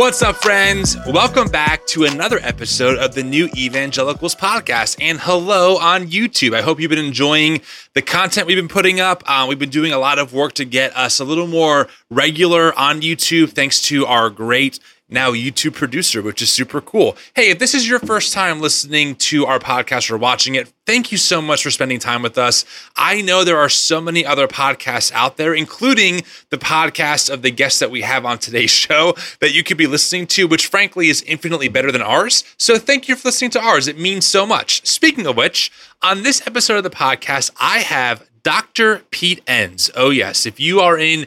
[0.00, 0.96] What's up, friends?
[1.06, 4.96] Welcome back to another episode of the New Evangelicals podcast.
[4.98, 6.54] And hello on YouTube.
[6.54, 7.60] I hope you've been enjoying
[7.92, 9.22] the content we've been putting up.
[9.26, 12.72] Uh, we've been doing a lot of work to get us a little more regular
[12.78, 14.80] on YouTube, thanks to our great
[15.10, 17.16] now YouTube producer, which is super cool.
[17.34, 21.12] Hey, if this is your first time listening to our podcast or watching it, thank
[21.12, 22.64] you so much for spending time with us.
[22.96, 27.50] I know there are so many other podcasts out there, including the podcast of the
[27.50, 31.08] guests that we have on today's show that you could be listening to, which frankly
[31.08, 32.44] is infinitely better than ours.
[32.56, 33.88] So thank you for listening to ours.
[33.88, 34.86] It means so much.
[34.86, 35.70] Speaking of which,
[36.02, 39.02] on this episode of the podcast, I have Dr.
[39.10, 39.90] Pete Enns.
[39.94, 40.46] Oh, yes.
[40.46, 41.26] If you are in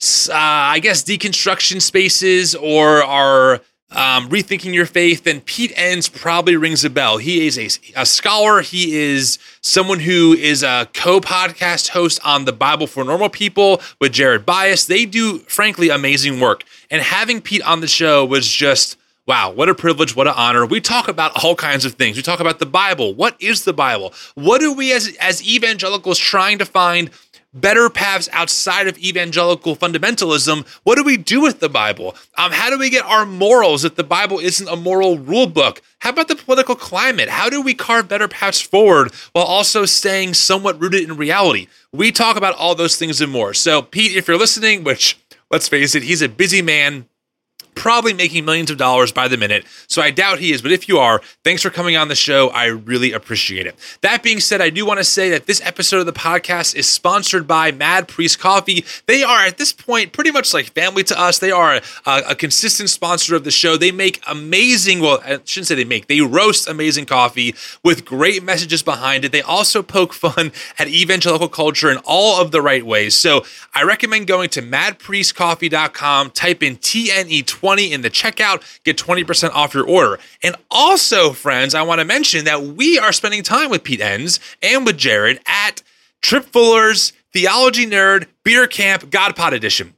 [0.00, 3.60] uh, I guess, deconstruction spaces or are
[3.94, 7.18] um, rethinking your faith, then Pete Enns probably rings a bell.
[7.18, 8.60] He is a, a scholar.
[8.60, 13.80] He is someone who is a co podcast host on the Bible for Normal People
[14.00, 14.86] with Jared Byas.
[14.86, 16.64] They do, frankly, amazing work.
[16.90, 18.96] And having Pete on the show was just.
[19.26, 20.66] Wow, what a privilege, what an honor.
[20.66, 22.14] We talk about all kinds of things.
[22.18, 23.14] We talk about the Bible.
[23.14, 24.12] What is the Bible?
[24.34, 27.10] What are we as, as evangelicals trying to find
[27.54, 32.16] better paths outside of evangelical fundamentalism, what do we do with the Bible?
[32.36, 35.80] Um, how do we get our morals if the Bible isn't a moral rule book?
[36.00, 37.28] How about the political climate?
[37.28, 41.68] How do we carve better paths forward while also staying somewhat rooted in reality?
[41.92, 43.54] We talk about all those things and more.
[43.54, 45.18] So, Pete, if you're listening, which
[45.50, 47.08] let's face it, he's a busy man
[47.74, 49.64] probably making millions of dollars by the minute.
[49.86, 50.62] So I doubt he is.
[50.62, 52.48] But if you are, thanks for coming on the show.
[52.48, 53.76] I really appreciate it.
[54.02, 56.88] That being said, I do want to say that this episode of the podcast is
[56.88, 58.84] sponsored by Mad Priest Coffee.
[59.06, 61.38] They are at this point pretty much like family to us.
[61.38, 63.76] They are a, a consistent sponsor of the show.
[63.76, 68.42] They make amazing, well, I shouldn't say they make, they roast amazing coffee with great
[68.42, 69.32] messages behind it.
[69.32, 73.14] They also poke fun at evangelical culture in all of the right ways.
[73.16, 79.48] So I recommend going to madpriestcoffee.com, type in TNE20 20 in the checkout, get 20%
[79.52, 80.18] off your order.
[80.42, 84.38] And also, friends, I want to mention that we are spending time with Pete Enns
[84.60, 85.82] and with Jared at
[86.20, 89.94] Tripp Fuller's Theology Nerd Beer Camp God Pod Edition.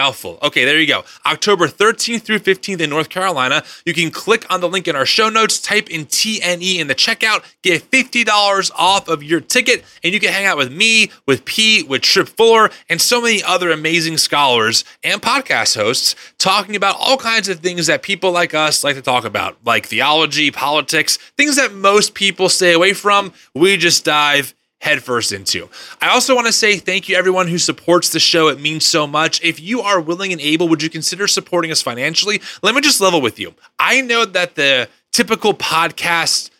[0.00, 0.38] Mouthful.
[0.42, 1.04] Okay, there you go.
[1.26, 3.62] October 13th through 15th in North Carolina.
[3.84, 6.94] You can click on the link in our show notes, type in TNE in the
[6.94, 11.44] checkout, get $50 off of your ticket, and you can hang out with me, with
[11.44, 16.96] Pete, with Tripp Fuller, and so many other amazing scholars and podcast hosts talking about
[16.98, 21.18] all kinds of things that people like us like to talk about, like theology, politics,
[21.36, 23.34] things that most people stay away from.
[23.54, 25.68] We just dive headfirst into.
[26.00, 28.48] I also want to say thank you everyone who supports the show.
[28.48, 29.42] It means so much.
[29.42, 32.40] If you are willing and able, would you consider supporting us financially?
[32.62, 33.54] Let me just level with you.
[33.78, 36.50] I know that the typical podcast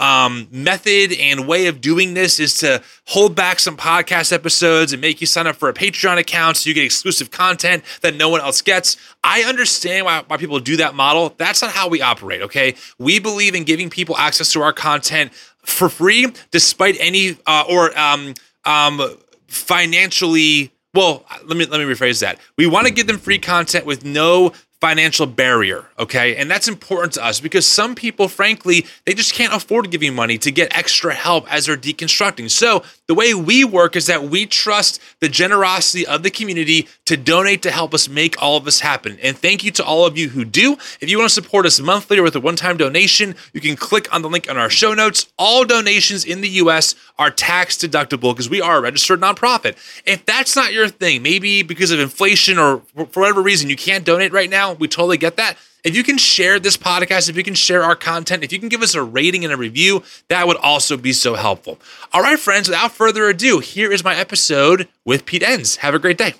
[0.00, 5.00] um, method and way of doing this is to hold back some podcast episodes and
[5.00, 8.30] make you sign up for a Patreon account so you get exclusive content that no
[8.30, 8.96] one else gets.
[9.22, 11.34] I understand why, why people do that model.
[11.36, 12.76] That's not how we operate, okay?
[12.98, 15.32] We believe in giving people access to our content
[15.70, 19.16] for free, despite any uh, or um, um,
[19.46, 20.72] financially.
[20.92, 22.38] Well, let me let me rephrase that.
[22.58, 26.34] We want to give them free content with no financial barrier, okay?
[26.36, 30.02] And that's important to us because some people, frankly, they just can't afford to give
[30.02, 32.50] you money to get extra help as they're deconstructing.
[32.50, 37.18] So the way we work is that we trust the generosity of the community to
[37.18, 39.18] donate to help us make all of this happen.
[39.22, 40.78] And thank you to all of you who do.
[41.00, 43.76] If you want to support us monthly or with a one time donation, you can
[43.76, 45.30] click on the link on our show notes.
[45.38, 49.76] All donations in the US are tax deductible because we are a registered nonprofit.
[50.06, 52.80] If that's not your thing, maybe because of inflation or
[53.10, 55.56] for whatever reason you can't donate right now, we totally get that.
[55.82, 58.68] If you can share this podcast, if you can share our content, if you can
[58.68, 61.78] give us a rating and a review, that would also be so helpful.
[62.12, 65.76] All right, friends, without further ado, here is my episode with Pete Enns.
[65.76, 66.34] Have a great day.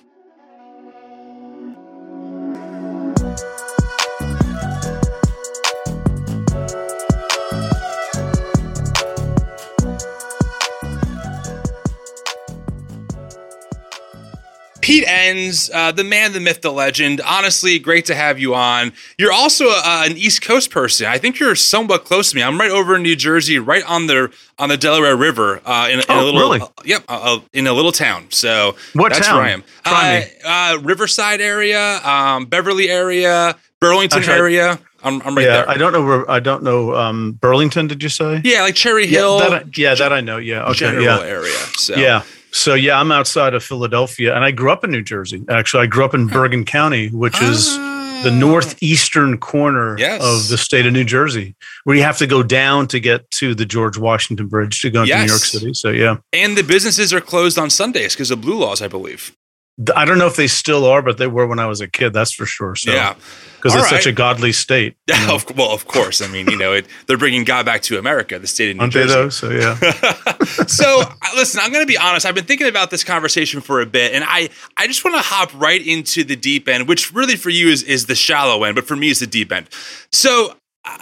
[14.91, 17.21] Pete Enns, uh, the man, the myth, the legend.
[17.21, 18.91] Honestly, great to have you on.
[19.17, 21.07] You're also uh, an East Coast person.
[21.07, 22.43] I think you're somewhat close to me.
[22.43, 25.99] I'm right over in New Jersey, right on the on the Delaware River, uh, in,
[25.99, 26.59] in oh, a little, really?
[26.59, 28.25] uh, yep, uh, in a little town.
[28.31, 29.37] So what that's town?
[29.37, 29.63] where I am.
[29.85, 30.25] Try me.
[30.43, 34.79] Uh, Riverside area, um, Beverly area, Burlington I- area.
[35.03, 35.69] I'm, I'm right yeah, there.
[35.69, 36.03] I don't know.
[36.03, 36.93] where- I don't know.
[36.95, 38.41] Um, Burlington, did you say?
[38.43, 40.37] yeah, like Cherry Hill, Yeah, that, I- yeah, that I know.
[40.37, 40.65] Yeah.
[40.65, 40.73] Okay.
[40.79, 41.21] general Yeah.
[41.21, 41.57] area.
[41.77, 42.21] So Yeah.
[42.51, 45.41] So yeah, I'm outside of Philadelphia, and I grew up in New Jersey.
[45.49, 47.75] Actually, I grew up in Bergen County, which is
[48.23, 48.37] the Ah.
[48.39, 50.21] northeastern corner Yes.
[50.21, 51.55] of the state of New Jersey,
[51.85, 55.01] where you have to go down to get to the George Washington Bridge to go
[55.03, 55.73] into New York City.
[55.73, 59.31] So yeah, And the businesses are closed on Sundays because of blue laws, I believe.
[59.95, 62.13] I don't know if they still are, but they were when I was a kid.
[62.13, 62.75] That's for sure.
[62.75, 63.15] So, yeah,
[63.55, 64.01] because it's right.
[64.01, 64.95] such a godly state.
[65.07, 65.39] Yeah, know?
[65.57, 66.21] well, of course.
[66.21, 68.81] I mean, you know, it, they're bringing God back to America, the state of New
[68.83, 69.07] Aren't Jersey.
[69.07, 69.29] They though?
[69.29, 69.75] So yeah.
[70.67, 72.25] so uh, listen, I'm going to be honest.
[72.25, 75.21] I've been thinking about this conversation for a bit, and I I just want to
[75.21, 78.75] hop right into the deep end, which really for you is is the shallow end,
[78.75, 79.67] but for me is the deep end.
[80.11, 80.55] So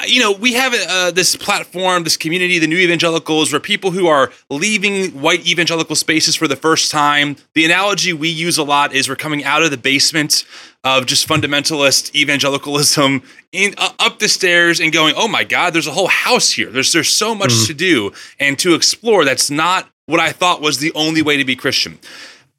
[0.08, 4.08] you know, we have uh, this platform, this community, the new evangelicals, where people who
[4.08, 7.38] are leaving white evangelical spaces for the first time.
[7.54, 10.44] The analogy we use a lot is we're coming out of the basement
[10.84, 13.22] of just fundamentalist evangelicalism
[13.52, 16.70] in uh, up the stairs and going, "Oh my God, there's a whole house here.
[16.70, 17.68] There's there's so much mm-hmm.
[17.68, 21.46] to do and to explore." That's not what I thought was the only way to
[21.46, 22.00] be Christian.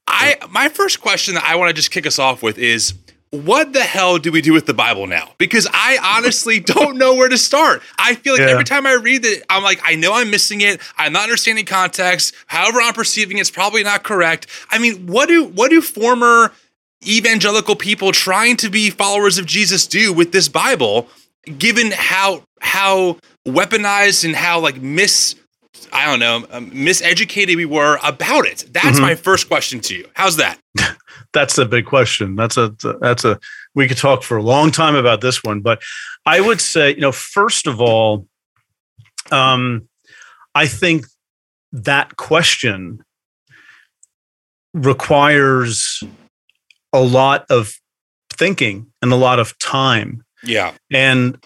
[0.06, 2.94] I my first question that I want to just kick us off with is
[3.30, 5.32] what the hell do we do with the Bible now?
[5.38, 7.82] Because I honestly don't know where to start.
[7.98, 8.48] I feel like yeah.
[8.48, 10.80] every time I read it, I'm like, I know I'm missing it.
[10.96, 12.34] I'm not understanding context.
[12.46, 14.46] However, I'm perceiving it's probably not correct.
[14.70, 16.52] I mean, what do what do former
[17.06, 21.08] evangelical people trying to be followers of Jesus do with this Bible,
[21.58, 23.16] given how how
[23.46, 25.36] weaponized and how like mis
[25.92, 28.66] I don't know, um, miseducated we were about it.
[28.70, 29.02] That's mm-hmm.
[29.02, 30.08] my first question to you.
[30.14, 30.58] How's that?
[31.32, 32.34] that's a big question.
[32.36, 33.38] That's a that's a
[33.74, 35.82] we could talk for a long time about this one, but
[36.26, 38.26] I would say, you know, first of all,
[39.30, 39.88] um,
[40.54, 41.06] I think
[41.72, 43.04] that question
[44.74, 46.02] requires
[46.92, 47.72] a lot of
[48.32, 50.24] thinking and a lot of time.
[50.42, 50.72] Yeah.
[50.92, 51.38] And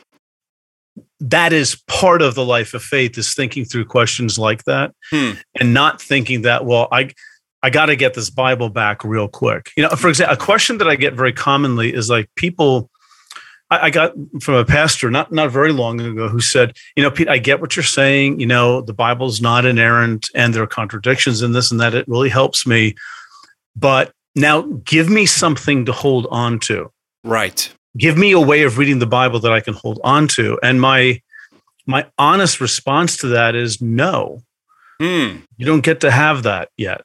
[1.21, 5.33] that is part of the life of faith is thinking through questions like that hmm.
[5.59, 7.09] and not thinking that well i
[7.65, 10.79] i got to get this bible back real quick you know for example a question
[10.79, 12.91] that i get very commonly is like people
[13.71, 17.11] I, I got from a pastor not not very long ago who said you know
[17.11, 20.69] pete i get what you're saying you know the bible's not inerrant and there are
[20.69, 22.95] contradictions in this and that it really helps me
[23.75, 26.91] but now give me something to hold on to
[27.25, 30.59] right give me a way of reading the Bible that I can hold on to.
[30.63, 31.21] And my
[31.87, 34.43] my honest response to that is no.
[35.01, 35.43] Mm.
[35.57, 37.03] You don't get to have that yet.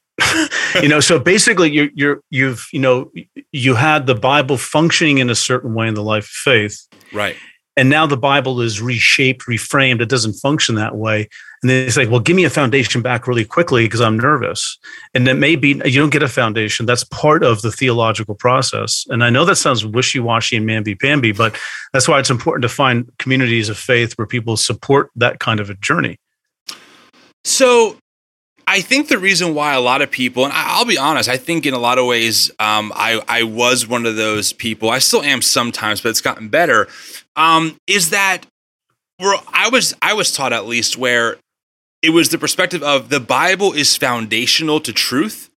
[0.82, 3.10] You know, so basically you you're you've, you know,
[3.52, 6.86] you had the Bible functioning in a certain way in the life of faith.
[7.12, 7.36] Right.
[7.76, 10.02] And now the Bible is reshaped, reframed.
[10.02, 11.28] It doesn't function that way.
[11.62, 14.78] And then it's like, well, give me a foundation back really quickly because I'm nervous.
[15.14, 16.84] And that may be you don't get a foundation.
[16.84, 19.06] That's part of the theological process.
[19.08, 21.56] And I know that sounds wishy-washy and mamby-pamby, but
[21.92, 25.70] that's why it's important to find communities of faith where people support that kind of
[25.70, 26.18] a journey.
[27.44, 27.96] So
[28.70, 31.66] I think the reason why a lot of people, and I'll be honest, I think
[31.66, 34.90] in a lot of ways, um, I, I was one of those people.
[34.90, 36.86] I still am sometimes, but it's gotten better.
[37.34, 38.46] Um, is that
[39.16, 41.38] where I was I was taught at least where
[42.00, 45.49] it was the perspective of the Bible is foundational to truth.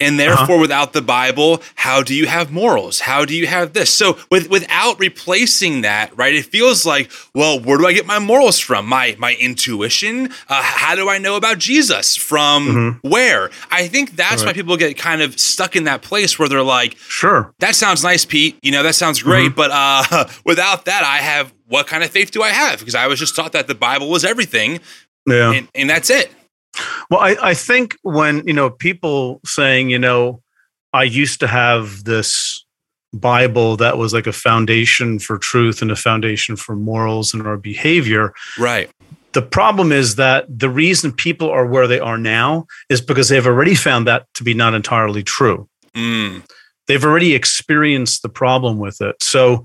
[0.00, 0.28] And uh-huh.
[0.28, 0.60] therefore, uh-huh.
[0.60, 3.00] without the Bible, how do you have morals?
[3.00, 3.92] How do you have this?
[3.92, 6.34] So, with without replacing that, right?
[6.34, 8.86] It feels like, well, where do I get my morals from?
[8.86, 10.30] My my intuition.
[10.48, 12.16] Uh, how do I know about Jesus?
[12.16, 13.08] From mm-hmm.
[13.08, 13.50] where?
[13.70, 14.48] I think that's right.
[14.48, 18.02] why people get kind of stuck in that place where they're like, "Sure, that sounds
[18.02, 18.58] nice, Pete.
[18.62, 19.56] You know, that sounds great, mm-hmm.
[19.56, 22.78] but uh, without that, I have what kind of faith do I have?
[22.78, 24.80] Because I was just taught that the Bible was everything,
[25.26, 25.52] yeah.
[25.52, 26.32] And, and that's it.
[27.10, 30.42] Well, I, I think when, you know, people saying, you know,
[30.92, 32.64] I used to have this
[33.12, 37.56] Bible that was like a foundation for truth and a foundation for morals and our
[37.56, 38.32] behavior.
[38.58, 38.88] Right.
[39.32, 43.46] The problem is that the reason people are where they are now is because they've
[43.46, 45.68] already found that to be not entirely true.
[45.94, 46.44] Mm.
[46.86, 49.22] They've already experienced the problem with it.
[49.22, 49.64] So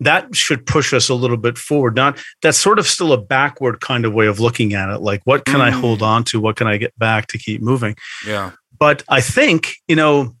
[0.00, 1.96] that should push us a little bit forward.
[1.96, 5.00] Not that's sort of still a backward kind of way of looking at it.
[5.00, 5.62] Like, what can mm.
[5.62, 6.40] I hold on to?
[6.40, 7.96] What can I get back to keep moving?
[8.26, 8.52] Yeah.
[8.78, 10.36] But I think, you know,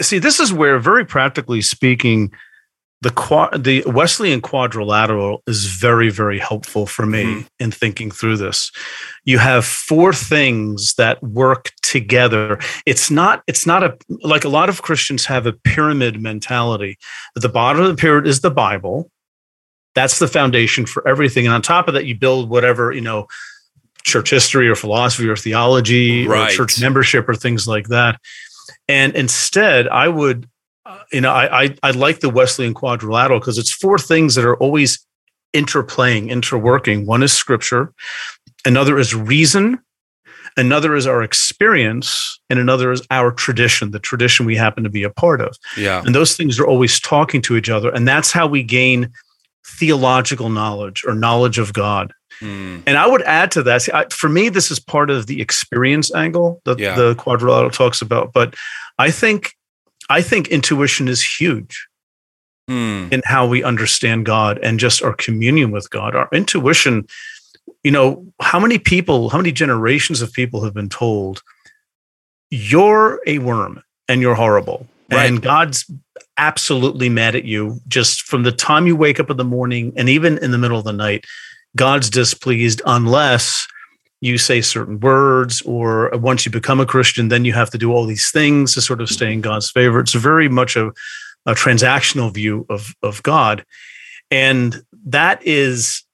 [0.00, 2.32] see, this is where, very practically speaking,
[3.04, 7.46] the the Wesleyan quadrilateral is very very helpful for me mm-hmm.
[7.60, 8.72] in thinking through this.
[9.24, 12.58] You have four things that work together.
[12.86, 16.96] It's not it's not a like a lot of Christians have a pyramid mentality.
[17.36, 19.10] At the bottom of the pyramid is the Bible.
[19.94, 23.28] That's the foundation for everything, and on top of that, you build whatever you know,
[24.02, 26.52] church history or philosophy or theology right.
[26.52, 28.18] or church membership or things like that.
[28.88, 30.48] And instead, I would
[31.12, 34.56] you know, I, I, I like the Wesleyan quadrilateral because it's four things that are
[34.56, 35.04] always
[35.54, 37.06] interplaying, interworking.
[37.06, 37.92] One is scripture,
[38.64, 39.78] another is reason,
[40.56, 45.02] another is our experience, and another is our tradition, the tradition we happen to be
[45.02, 45.56] a part of.
[45.76, 46.02] Yeah.
[46.04, 47.90] And those things are always talking to each other.
[47.90, 49.10] And that's how we gain
[49.78, 52.12] theological knowledge or knowledge of God.
[52.40, 52.82] Mm.
[52.86, 55.40] And I would add to that, see, I, for me, this is part of the
[55.40, 56.94] experience angle that yeah.
[56.94, 58.32] the quadrilateral talks about.
[58.32, 58.54] But
[58.98, 59.54] I think
[60.08, 61.86] I think intuition is huge
[62.68, 63.08] Hmm.
[63.10, 66.16] in how we understand God and just our communion with God.
[66.16, 67.06] Our intuition,
[67.82, 71.42] you know, how many people, how many generations of people have been told,
[72.50, 74.86] you're a worm and you're horrible.
[75.10, 75.26] Right.
[75.26, 75.90] And God's
[76.38, 80.08] absolutely mad at you just from the time you wake up in the morning and
[80.08, 81.26] even in the middle of the night.
[81.76, 83.66] God's displeased unless
[84.24, 87.92] you say certain words, or once you become a Christian, then you have to do
[87.92, 90.00] all these things to sort of stay in God's favor.
[90.00, 90.86] It's very much a,
[91.44, 93.66] a transactional view of, of God.
[94.30, 96.04] And that is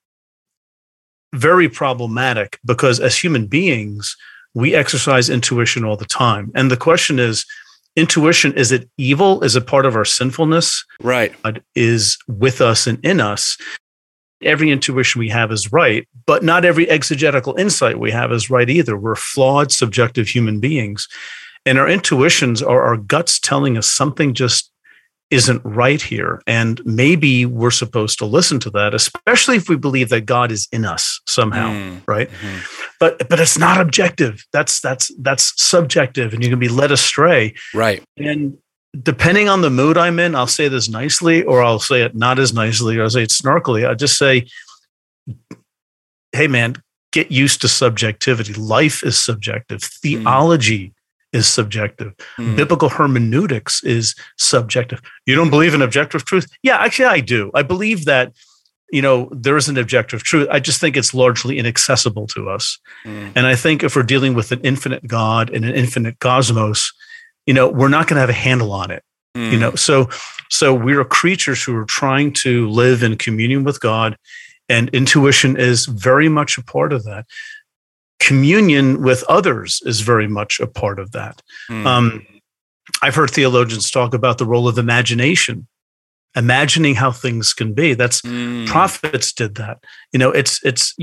[1.32, 4.16] very problematic because as human beings,
[4.54, 6.50] we exercise intuition all the time.
[6.56, 7.46] And the question is
[7.94, 9.44] intuition, is it evil?
[9.44, 10.84] Is it part of our sinfulness?
[11.00, 11.32] Right.
[11.44, 13.56] God is with us and in us.
[14.42, 18.68] Every intuition we have is right, but not every exegetical insight we have is right
[18.70, 18.96] either.
[18.96, 21.06] We're flawed, subjective human beings.
[21.66, 24.70] And our intuitions are our guts telling us something just
[25.30, 26.40] isn't right here.
[26.46, 30.66] And maybe we're supposed to listen to that, especially if we believe that God is
[30.72, 32.00] in us somehow, Mm.
[32.08, 32.28] right?
[32.30, 32.88] Mhm.
[32.98, 34.42] But but it's not objective.
[34.52, 37.54] That's that's that's subjective and you can be led astray.
[37.74, 38.02] Right.
[38.16, 38.54] And
[39.02, 42.38] depending on the mood I'm in, I'll say this nicely or I'll say it not
[42.38, 43.86] as nicely or I'll say it snarkily.
[43.86, 44.46] I'll just say,
[46.32, 46.74] hey, man,
[47.12, 48.54] get used to subjectivity.
[48.54, 50.92] Life is subjective, theology
[51.32, 52.56] is subjective, Mm.
[52.56, 55.00] biblical hermeneutics is subjective.
[55.26, 56.46] You don't believe in objective truth?
[56.62, 57.50] Yeah, actually, I do.
[57.54, 58.32] I believe that.
[58.92, 60.48] You know, there is an objective truth.
[60.50, 62.76] I just think it's largely inaccessible to us.
[63.04, 63.30] Mm.
[63.36, 66.92] And I think if we're dealing with an infinite God and an infinite cosmos,
[67.46, 69.02] you know, we're not going to have a handle on it.
[69.34, 69.58] You Mm.
[69.60, 70.08] know, so
[70.48, 74.16] so we're creatures who are trying to live in communion with God,
[74.68, 77.26] and intuition is very much a part of that.
[78.18, 81.40] Communion with others is very much a part of that.
[81.70, 81.86] Mm.
[81.86, 82.26] Um,
[83.02, 85.66] I've heard theologians talk about the role of imagination,
[86.36, 87.94] imagining how things can be.
[87.94, 88.66] That's Mm.
[88.66, 89.78] prophets did that
[90.12, 90.94] you know it's it's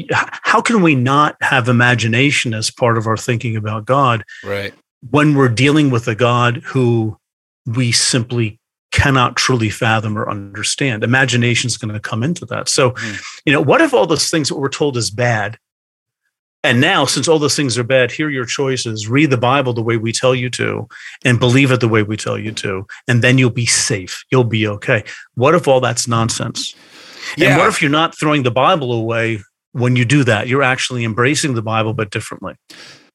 [0.44, 4.74] how can we not have imagination as part of our thinking about god Right.
[5.12, 7.18] When we're dealing with a god who
[7.66, 8.60] we simply
[8.92, 13.22] cannot truly fathom or understand imagination is going to come into that so Mhm.
[13.46, 15.58] you know what if all those things that we're told is bad
[16.64, 19.74] and now since all those things are bad here are your choices read the bible
[19.74, 20.88] the way we tell you to
[21.24, 24.44] and believe it the way we tell you to and then you'll be safe you'll
[24.44, 25.04] be okay
[25.36, 26.74] what if all that's nonsense
[27.38, 27.50] Yeah.
[27.50, 29.42] and what if you're not throwing the Bible away
[29.74, 30.48] when you do that?
[30.48, 32.56] You're actually embracing the Bible, but differently.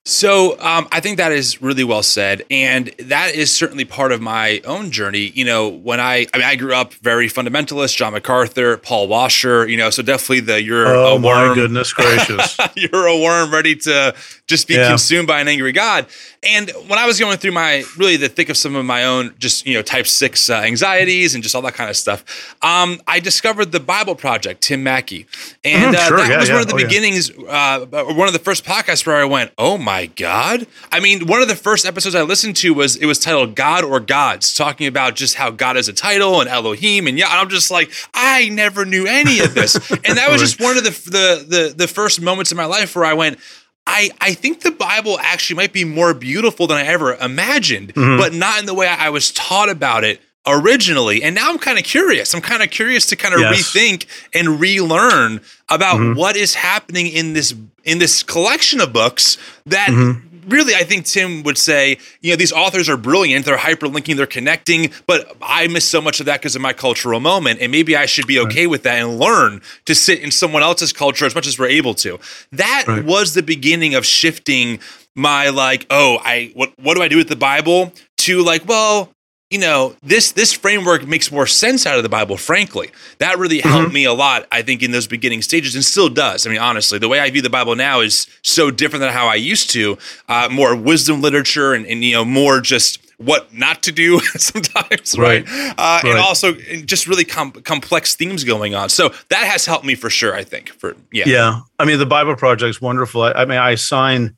[0.05, 4.21] So um, I think that is really well said, and that is certainly part of
[4.21, 5.31] my own journey.
[5.33, 9.69] You know, when I I mean I grew up very fundamentalist, John MacArthur, Paul Washer.
[9.69, 12.59] You know, so definitely the you're Oh a my goodness gracious!
[12.75, 14.13] you're a worm ready to
[14.49, 14.89] just be Yeah.
[14.89, 16.07] consumed by an angry God.
[16.45, 19.33] And when I was going through my really the thick of some of my own
[19.39, 23.01] just you know type six uh, anxieties and just all that kind of stuff, um,
[23.07, 25.27] I discovered the Bible Project, Tim Mackie,
[25.63, 26.55] and Mhm, uh, that yeah, was yeah.
[26.55, 26.85] one of the Oh, yeah.
[26.87, 31.29] beginnings, uh, one of the first podcasts where I went, "Oh my God!" I mean,
[31.29, 34.53] one of the first episodes I listened to was it was titled "God or Gods,"
[34.53, 37.93] talking about just how God is a title and Elohim, and yeah, I'm just like,
[38.15, 41.75] I never knew any of this, and that was just one of the the the
[41.77, 43.39] the first moments in my life where I went.
[43.87, 48.19] I, I think the Bible actually might be more beautiful than I ever imagined, Mhm.
[48.19, 51.23] but not in the way I was taught about it originally.
[51.23, 52.35] And now I'm kind of curious.
[52.35, 53.71] I'm kind of curious to kind of Yes.
[53.71, 56.15] rethink and relearn about Mhm.
[56.17, 59.37] what is happening in this in this collection of books
[59.67, 60.23] that Mhm.
[60.47, 64.27] Really I think Tim would say, you know, these authors are brilliant, they're hyperlinking, they're
[64.27, 67.97] connecting, but I miss so much of that because of my cultural moment and maybe
[67.97, 71.35] I should be okay with that and learn to sit in someone else's culture as
[71.35, 72.19] much as we're able to.
[72.53, 73.05] That Right.
[73.05, 74.81] was the beginning of shifting
[75.15, 79.11] my like, oh, I what what do I do with the Bible to like, well,
[79.53, 82.91] you know, this this framework makes more sense out of the Bible, frankly.
[83.19, 86.47] That really helped me a lot, I think, in those beginning stages and still does.
[86.47, 89.27] I mean, honestly, the way I view the Bible now is so different than how
[89.27, 89.99] I used to.
[90.29, 95.17] Uh, more wisdom literature and, and, you know, more just what not to do sometimes,
[95.19, 95.49] right?
[95.49, 95.75] Right.
[95.79, 96.19] Uh, And Right.
[96.19, 96.53] also
[96.85, 98.89] just really com- complex themes going on.
[98.89, 100.71] So that has helped me for sure, I think.
[100.71, 101.25] For Yeah.
[101.27, 103.23] Yeah, I mean the Bible Project's wonderful.
[103.23, 104.37] I, I mean, I assign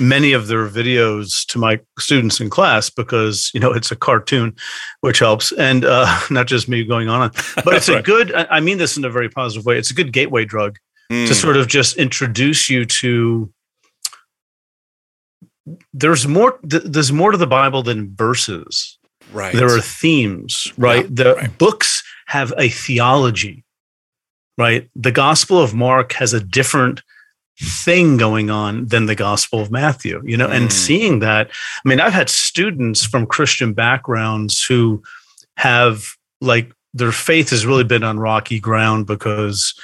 [0.00, 4.54] many of their videos to my students in class because you know it's a cartoon,
[5.00, 7.30] which helps, and uh, not just me going on.
[7.64, 8.04] But it's a Right.
[8.04, 8.34] good.
[8.34, 9.78] I I mean this in a very positive way.
[9.78, 10.78] It's a good gateway drug
[11.12, 11.28] Mm.
[11.28, 13.52] to sort of just introduce you to
[15.92, 18.98] there's more there's more to the bible than verses
[19.32, 19.54] right.
[19.54, 21.58] there are themes right Yeah, the right.
[21.58, 23.64] books have a theology
[24.58, 27.02] right the gospel of mark has a different
[27.60, 30.56] thing going on than the Gospel of Matthew, you know, mm.
[30.56, 31.50] and seeing that.
[31.84, 35.02] I mean, I've had students from Christian backgrounds who
[35.56, 36.04] have
[36.40, 39.74] like their faith has really been on rocky ground because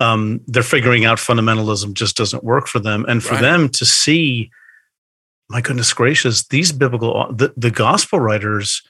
[0.00, 3.04] um, they're figuring out fundamentalism just doesn't work for them.
[3.08, 3.42] And for right.
[3.42, 4.50] them to see,
[5.48, 8.82] my goodness gracious, these biblical, the, the gospel writers,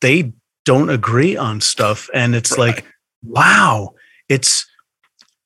[0.00, 0.32] they
[0.64, 2.08] don't agree on stuff.
[2.14, 2.76] And it's right.
[2.76, 2.86] like,
[3.24, 3.94] wow,
[4.28, 4.69] it's,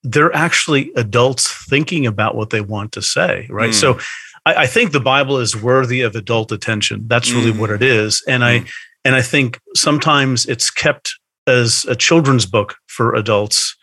[0.05, 3.71] they're actually adults thinking about what they want to say, right?
[3.71, 3.75] Mm.
[3.75, 3.99] So
[4.45, 7.05] I, I, think the Bible is worthy of adult attention.
[7.09, 7.59] That's really mm.
[7.59, 8.23] what it is.
[8.29, 8.47] And mm.
[8.47, 8.71] I
[9.05, 11.15] and I think sometimes it's kept
[11.47, 13.77] as a children's book for adults.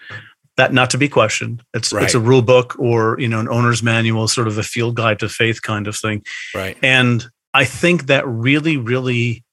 [0.58, 1.64] That not to be questioned.
[1.74, 2.04] It's right.
[2.04, 5.20] it's a rule book or you know an owner's manual, sort of a field guide
[5.20, 6.24] to faith kind of thing.
[6.54, 6.78] Right.
[6.84, 9.44] And I think that really, really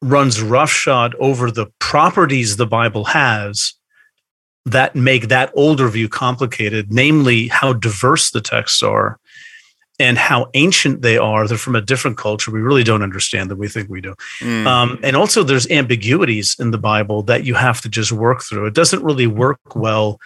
[0.00, 3.74] runs roughshod over the properties the Bible has
[4.66, 9.18] that make that older view complicated, namely how diverse the texts are
[9.98, 11.46] and how ancient they are.
[11.46, 12.50] They're from a different culture.
[12.50, 13.58] We really don't understand them.
[13.58, 14.14] We think we do.
[14.40, 14.66] Mm.
[14.66, 18.66] Um, and also, there's ambiguities in the Bible that you have to just work through.
[18.66, 20.18] It doesn't really work well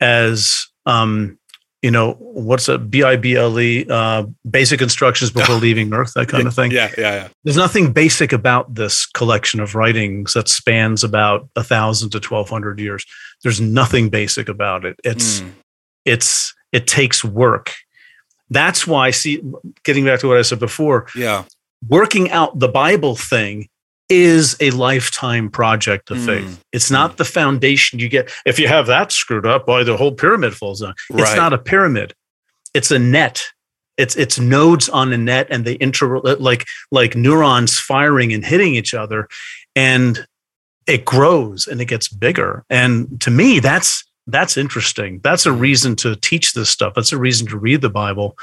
[0.00, 1.38] as um,
[1.82, 6.12] you know, what's a B I B L E, uh, basic instructions before leaving Earth,
[6.14, 6.72] that kind of thing.
[6.72, 7.28] Yeah, yeah, yeah.
[7.44, 12.48] There's nothing basic about this collection of writings that spans about a thousand to twelve
[12.48, 13.06] hundred years.
[13.42, 14.96] There's nothing basic about it.
[15.04, 15.52] It's mm.
[16.04, 17.72] it's it takes work.
[18.50, 19.42] That's why, see,
[19.84, 21.06] getting back to what I said before.
[21.14, 21.44] Yeah.
[21.86, 23.68] Working out the Bible thing
[24.08, 26.26] is a lifetime project of mm.
[26.26, 26.64] faith.
[26.72, 28.30] It's not the foundation you get.
[28.46, 30.94] If you have that screwed up, why the whole pyramid falls down.
[31.10, 31.22] Right.
[31.22, 32.14] It's not a pyramid.
[32.74, 33.44] It's a net.
[33.96, 38.74] It's it's nodes on a net, and they inter like like neurons firing and hitting
[38.76, 39.28] each other,
[39.74, 40.24] and
[40.88, 42.64] it grows and it gets bigger.
[42.68, 45.20] And to me, that's that's interesting.
[45.22, 46.94] That's a reason to teach this stuff.
[46.94, 48.36] That's a reason to read the Bible,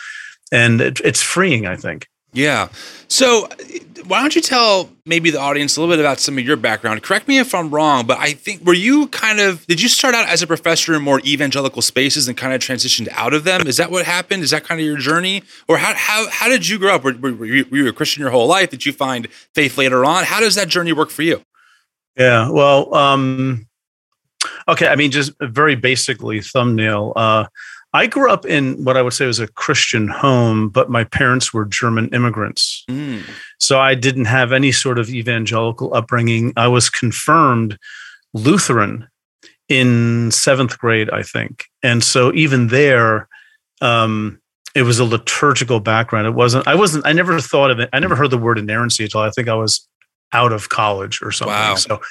[0.51, 1.65] and it, it's freeing.
[1.65, 2.07] I think.
[2.33, 2.67] Yeah.
[3.07, 3.47] So
[4.07, 7.01] why don't you tell maybe the audience a little bit about some of your background?
[7.01, 10.13] Correct me if I'm wrong, but I think were you kind of did you start
[10.13, 13.67] out as a professor in more evangelical spaces and kind of transitioned out of them?
[13.67, 14.43] Is that what happened?
[14.43, 17.03] Is that kind of your journey, or how how how did you grow up?
[17.03, 18.69] Were, were, you, were you a Christian your whole life?
[18.69, 20.25] Did you find faith later on?
[20.25, 21.41] How does that journey work for you?
[22.17, 22.49] Yeah.
[22.49, 22.93] Well.
[22.93, 23.67] um
[24.67, 27.13] Okay, I mean, just very basically, thumbnail.
[27.15, 27.45] Uh,
[27.93, 31.53] I grew up in what I would say was a Christian home, but my parents
[31.53, 32.83] were German immigrants.
[32.89, 33.21] Mm.
[33.59, 36.51] So I didn't have any sort of evangelical upbringing.
[36.57, 37.77] I was confirmed
[38.33, 39.07] Lutheran
[39.69, 41.65] in seventh grade, I think.
[41.83, 43.29] And so even there,
[43.81, 44.41] um,
[44.75, 46.27] it was a liturgical background.
[46.27, 47.89] It wasn't, I wasn't, I never thought of it.
[47.93, 49.87] I never heard the word inerrancy until I think I was
[50.35, 51.53] out of college or something.
[51.53, 51.75] Wow.
[51.75, 52.01] So,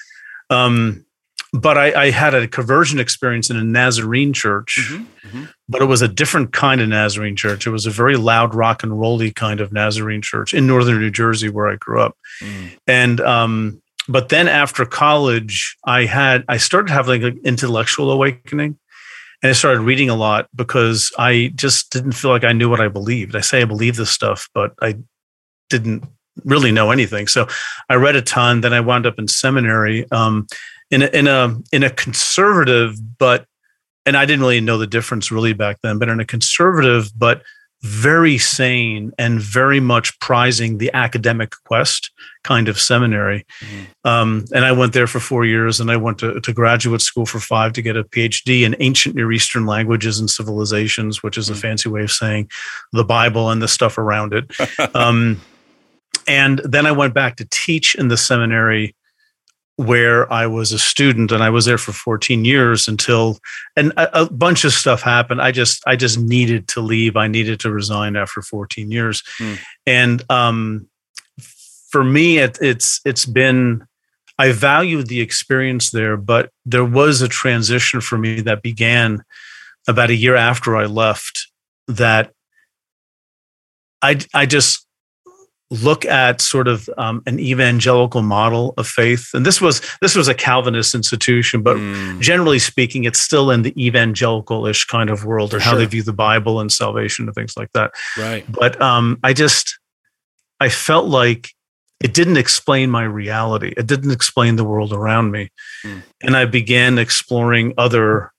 [0.48, 1.04] um,
[1.52, 5.44] but I, I, had a conversion experience in a Nazarene church, mm-hmm, mm-hmm.
[5.68, 7.66] but it was a different kind of Nazarene church.
[7.66, 11.10] It was a very loud rock and rolly kind of Nazarene church in northern New
[11.10, 12.16] Jersey where I grew up.
[12.40, 12.78] Mm.
[12.88, 18.78] And um, but then after college, I had I started having an intellectual awakening.
[19.42, 22.80] And I started reading a lot because I just didn't feel like I knew what
[22.80, 23.37] I believed.
[23.37, 24.96] I say I believe this stuff, but I
[25.68, 26.04] didn't
[26.44, 27.28] really know anything.
[27.28, 27.46] So
[27.88, 28.60] I read a ton.
[28.60, 30.10] Then I wound up in seminary.
[30.10, 30.46] Um,
[30.90, 33.46] in a, in a in a conservative but
[34.06, 37.42] and I didn't really know the difference really back then, but in a conservative but
[37.82, 42.10] very sane and very much prizing the academic quest
[42.42, 43.44] kind of seminary.
[43.60, 44.08] Mm-hmm.
[44.08, 47.26] Um, and I went there for four years and I went to, to graduate school
[47.26, 51.46] for five to get a PhD in ancient Near Eastern languages and civilizations, which is
[51.46, 51.58] mm-hmm.
[51.58, 52.50] a fancy way of saying
[52.92, 54.50] the Bible and the stuff around it.
[54.94, 55.40] um,
[56.26, 58.94] and then I went back to teach in the seminary
[59.76, 63.38] where I was a student and I was there for 14 years until
[63.76, 65.42] and a, a, bunch of stuff happened.
[65.42, 67.16] I just I just needed to leave.
[67.16, 69.22] I needed to resign after 14 years.
[69.40, 69.58] Mm.
[69.84, 70.88] And um,
[71.90, 73.84] for me it, it's it's been
[74.38, 79.24] I valued the experience there, but there was a transition for me that began
[79.88, 81.48] about a year after I left
[81.88, 82.32] that
[84.02, 84.83] I I just
[85.70, 89.31] look at sort of um, an evangelical model of faith.
[89.35, 92.20] And this was this was a calvinist institution but mm.
[92.20, 96.12] generally speaking it's still in the evangelical-ish kind of world or how they view the
[96.12, 97.92] bible and salvation and things like that.
[98.18, 98.44] Right.
[98.50, 99.79] But um, i just
[100.61, 101.50] i felt like
[102.03, 103.72] it didn't explain my reality.
[103.79, 105.50] It didn't explain the world around me.
[105.85, 106.03] Mm.
[106.22, 108.31] and i began exploring other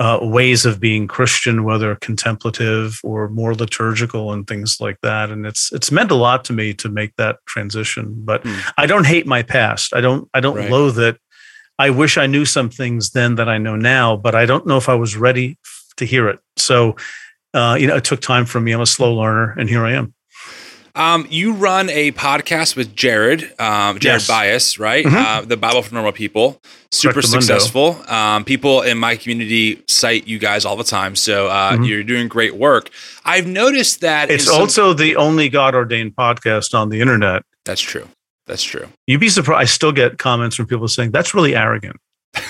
[0.00, 5.30] uh, ways of being Christian, whether contemplative or more liturgical and things like that.
[5.30, 8.14] And it's it's meant a lot to me to make that transition.
[8.16, 8.72] But mm.
[8.78, 9.94] I don't hate my past.
[9.94, 10.70] I don't I don't right.
[10.70, 11.20] loathe it.
[11.78, 14.78] I wish I knew some things then that I know now, but I don't know
[14.78, 15.58] if I was ready
[15.96, 16.38] to hear it.
[16.56, 16.96] So,
[17.52, 18.72] uh, you know, it took time for me.
[18.72, 20.14] I'm a slow learner, and here I am.
[20.94, 24.26] Um, you run a podcast with Jared, um, Jared Yes.
[24.28, 25.04] Byas, right?
[25.04, 25.14] Mhm.
[25.14, 26.60] Uh, the Bible for Normal People.
[26.90, 28.02] Super successful.
[28.08, 31.14] Um, people in my community cite you guys all the time.
[31.14, 31.86] So uh, Mhm.
[31.88, 32.90] you're doing great work.
[33.24, 37.42] I've noticed that It's some- also the only God ordained podcast on the internet.
[37.64, 38.08] that's true.
[38.46, 38.88] That's true.
[39.06, 39.60] You'd be surprised.
[39.62, 41.96] I still get comments from people saying that's really arrogant.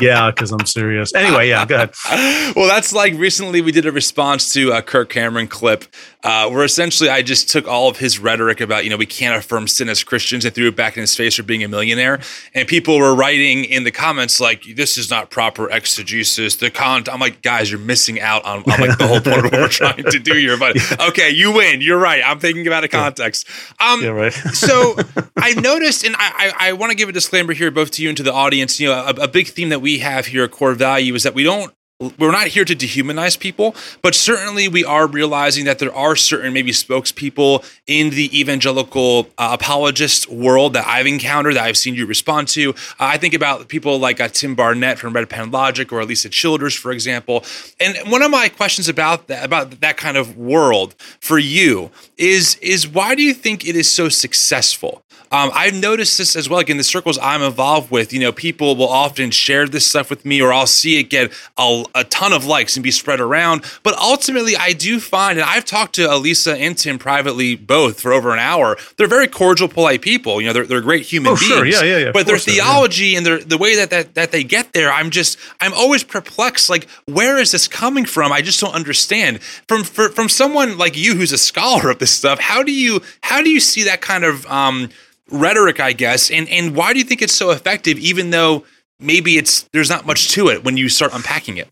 [0.00, 1.14] yeah, because I'm serious.
[1.14, 2.54] Anyway, yeah, go ahead.
[2.56, 5.84] well, that's like recently we did a response to a Kirk Cameron clip
[6.26, 9.36] uh, where essentially I just took all of his rhetoric about, you know, we can't
[9.36, 12.18] affirm sin as Christians and threw it back in his face for being a millionaire.
[12.52, 16.56] And people were writing in the comments like, this is not proper exegesis.
[16.56, 19.52] The con, I'm like, guys, you're missing out on, on like the whole point of
[19.52, 20.58] what we're trying to do here.
[20.58, 20.76] But
[21.08, 21.80] okay, you win.
[21.80, 22.22] You're right.
[22.26, 23.46] I'm thinking about a context.
[23.78, 24.32] Um, Yeah, right.
[24.52, 24.96] so
[25.36, 28.08] I've noticed, and I, I, I want to give a disclaimer here, both to you
[28.08, 28.80] and to the audience.
[28.80, 31.34] You know, a, a big theme that we have here at Core Value is that
[31.34, 31.72] we don't.
[31.98, 36.52] We're not here to dehumanize people, but certainly we are realizing that there are certain
[36.52, 42.04] maybe spokespeople in the evangelical uh, apologist world that I've encountered that I've seen you
[42.04, 42.72] respond to.
[42.72, 46.28] Uh, I think about people like uh, Tim Barnett from Red Pen Logic or Lisa
[46.28, 47.46] Childers, for example.
[47.80, 52.56] And one of my questions about that about that kind of world for you is
[52.56, 55.02] is why do you think it is so successful?
[55.32, 56.58] Um, I've noticed this as well.
[56.58, 60.10] Like in the circles I'm involved with, you know, people will often share this stuff
[60.10, 63.20] with me, or I'll see it get a, a ton of likes and be spread
[63.20, 63.64] around.
[63.82, 68.12] But ultimately, I do find, and I've talked to Alisa and Tim privately both for
[68.12, 68.76] over an hour.
[68.96, 70.40] They're very cordial, polite people.
[70.40, 71.46] You know, they're, they're great human Oh, beings.
[71.52, 71.64] sure.
[71.66, 72.10] Yeah, yeah, yeah.
[72.12, 72.62] But their they are, yeah.
[72.64, 76.04] theology and their the way that, that that they get there, I'm just I'm always
[76.04, 76.70] perplexed.
[76.70, 78.32] Like, where is this coming from?
[78.32, 79.42] I just don't understand.
[79.42, 83.00] From for, from someone like you who's a scholar of this stuff, how do you
[83.22, 84.88] how do you see that kind of um,
[85.30, 85.80] rhetoric?
[85.80, 88.64] I guess, and and why do you think it's so effective, even though
[89.00, 91.68] maybe it's there's not much to it when you start unpacking it?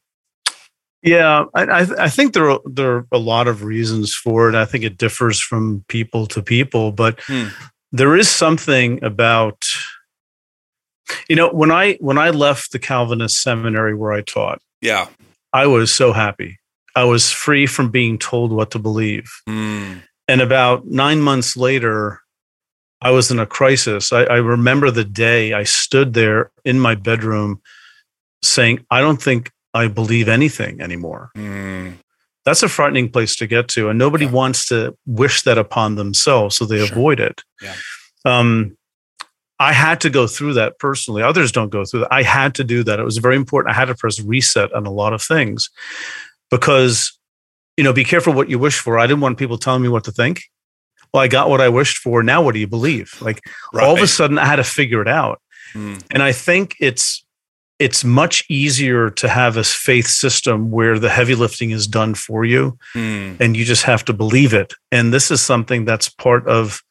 [1.03, 4.55] Yeah, I, I, I think there are, there are a lot of reasons for it.
[4.55, 7.49] I think it differs from people to people, but Hmm.
[7.93, 9.65] there is something about
[11.29, 15.09] you know when I when I left the Calvinist seminary where I taught, Yeah.
[15.53, 16.59] I was so happy.
[16.97, 19.31] I was free from being told what to believe.
[19.49, 20.03] Mm.
[20.27, 22.21] And about nine months later,
[23.05, 24.13] I was in a crisis.
[24.13, 27.61] I, I remember the day I stood there in my bedroom
[28.43, 31.31] saying, I don't think I believe anything anymore.
[31.37, 31.99] Mm.
[32.45, 33.89] That's a frightening place to get to.
[33.89, 34.33] And nobody Yeah.
[34.33, 36.93] wants to wish that upon themselves, so they Sure.
[36.93, 37.43] avoid it.
[37.63, 37.75] Yeah.
[38.25, 38.77] Um,
[39.59, 41.23] I had to go through that personally.
[41.23, 42.13] Others don't go through that.
[42.13, 42.99] I had to do that.
[42.99, 43.75] It was very important.
[43.75, 45.71] I had to press reset on a lot of things
[46.51, 47.17] because,
[47.77, 48.99] you know, be careful what you wish for.
[48.99, 50.43] I didn't want people telling me what to think.
[51.15, 52.25] Well, I got what I wished for.
[52.25, 53.15] Now, what do you believe?
[53.23, 53.41] Like
[53.73, 55.41] all of a sudden, I had to figure it out.
[55.73, 56.03] Mm.
[56.11, 57.25] And I think it's
[57.79, 62.45] it's much easier to have a faith system where the heavy lifting is done for
[62.45, 63.37] you Mm.
[63.41, 64.75] and you just have to believe it.
[64.93, 66.83] And this is something that's part of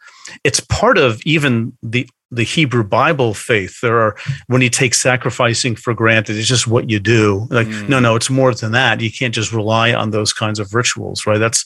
[0.45, 3.81] it's part of even the the Hebrew Bible faith.
[3.81, 4.15] There are
[4.47, 7.45] when you take sacrificing for granted, it's just what you do.
[7.51, 7.89] Like, Mm.
[7.89, 9.01] no, no, it's more than that.
[9.01, 11.39] You can't just rely on those kinds of rituals, right?
[11.39, 11.65] That's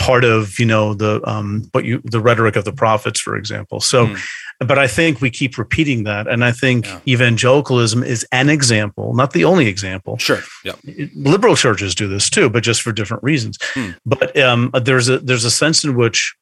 [0.00, 3.80] part of you know the um what you the rhetoric of the prophets for example
[3.80, 4.18] so Mm.
[4.70, 7.00] but i think we keep repeating that and i think Yeah.
[7.06, 10.40] evangelicalism is an example not the only example Sure.
[10.64, 10.72] Yeah.
[11.14, 13.58] liberal churches do this too, but just for different reasons.
[13.74, 13.90] Hmm.
[14.06, 16.34] But um, there's a there's a sense in which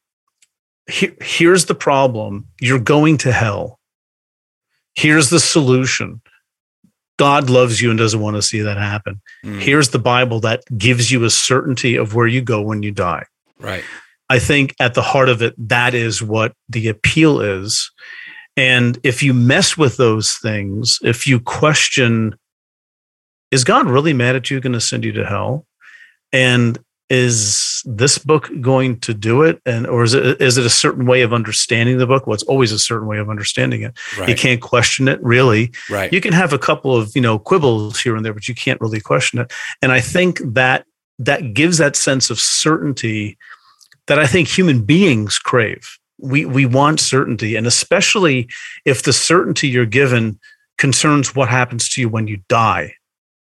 [0.91, 3.79] he, here's the problem: you're going to hell.
[4.95, 6.21] Here's the solution.
[7.19, 9.21] God loves you and doesn't want to see that happen.
[9.45, 9.61] Mm.
[9.61, 13.25] Here's the Bible that gives you a certainty of where you go when you die.
[13.61, 13.85] Right.
[14.31, 17.91] I think at the heart of it, that is what the appeal is.
[18.57, 22.37] And if you mess with those things, if you question,
[23.51, 25.65] is God really mad at you, going to send you to hell?
[26.33, 29.63] And is this book going to do it?
[29.65, 32.27] And or is it is it a certain way of understanding the book?
[32.27, 33.97] Well, it's always a certain way of understanding it.
[34.29, 35.73] You can't question it really.
[35.89, 36.13] Right.
[36.13, 38.81] You can have a couple of you know quibbles here and there, but you can't
[38.81, 39.53] really question it.
[39.81, 40.85] And I think that
[41.19, 43.39] that gives that sense of certainty
[44.09, 45.99] that I think human beings crave.
[46.19, 48.49] We we want certainty, and especially
[48.85, 50.41] if the certainty you're given
[50.79, 52.95] concerns what happens to you when you die.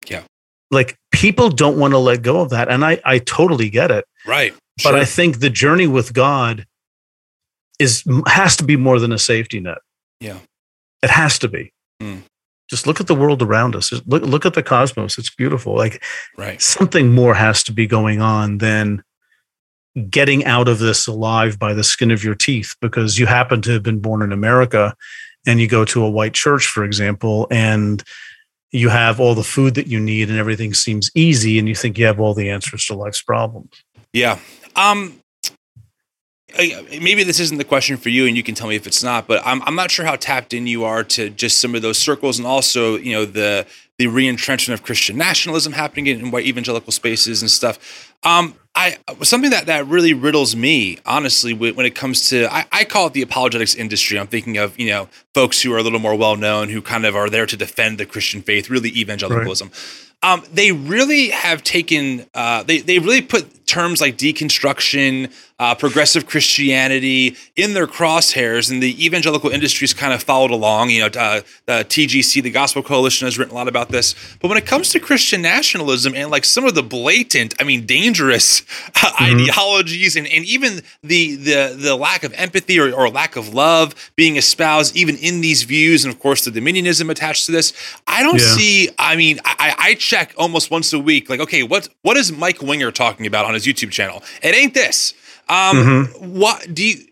[0.08, 0.24] Yeah.
[0.72, 2.70] Like people don't want to let go of that.
[2.70, 4.06] And I, I totally get it.
[4.28, 4.54] Right.
[4.84, 6.66] But I think the journey with God
[7.80, 9.80] is has to be more than a safety net.
[10.20, 10.40] Yeah.
[11.02, 11.74] It has to be.
[12.02, 12.24] Mm.
[12.70, 13.90] Just look at the world around us.
[13.90, 15.18] Just Look look at the cosmos.
[15.18, 15.76] It's beautiful.
[15.76, 16.04] Like
[16.38, 16.62] right.
[16.62, 19.04] something more has to be going on than
[20.10, 23.72] getting out of this alive by the skin of your teeth because you happen to
[23.72, 24.96] have been born in America
[25.48, 28.04] and you go to a white church, for example, and
[28.72, 31.98] you have all the food that you need and everything seems easy and you think
[31.98, 33.84] you have all the answers to life's problems.
[34.14, 34.40] Yeah.
[34.76, 35.22] Um
[36.58, 39.28] maybe this isn't the question for you and you can tell me if it's not
[39.28, 42.00] but I'm, I'm not sure how tapped in you are to just some of those
[42.00, 43.68] circles and also you know the
[44.00, 49.52] the reentrenchment of christian nationalism happening in white evangelical spaces and stuff um, I something
[49.52, 53.22] that that really riddles me honestly when it comes to I, I, call it the
[53.22, 54.20] apologetics industry.
[54.20, 57.06] I'm thinking of you know folks who are a little more well known who kind
[57.06, 59.70] of are there to defend the Christian faith, really evangelicalism.
[59.70, 60.34] Right.
[60.34, 66.26] Um, they really have taken uh, they they really put terms like deconstruction, uh, progressive
[66.26, 70.90] Christianity in their crosshairs, and the evangelical industries kind of followed along.
[70.90, 74.16] You know, uh, the TGC, the Gospel Coalition, has written a lot about this.
[74.42, 77.86] But when it comes to Christian nationalism and like some of the blatant, I mean,
[77.86, 79.24] dangerous mm-hmm.
[79.24, 83.94] ideologies, and, and even the the the lack of empathy or, or lack of love
[84.16, 87.74] being espoused, even in these views, and of course the dominionism attached to this,
[88.08, 88.56] I don't yeah.
[88.56, 88.90] see.
[88.98, 91.30] I mean, I, I check almost once a week.
[91.30, 94.24] Like, okay, what what is Mike Winger talking about on his YouTube channel?
[94.42, 95.14] It ain't this.
[95.48, 96.40] Um, mm-hmm.
[96.40, 97.06] What do you?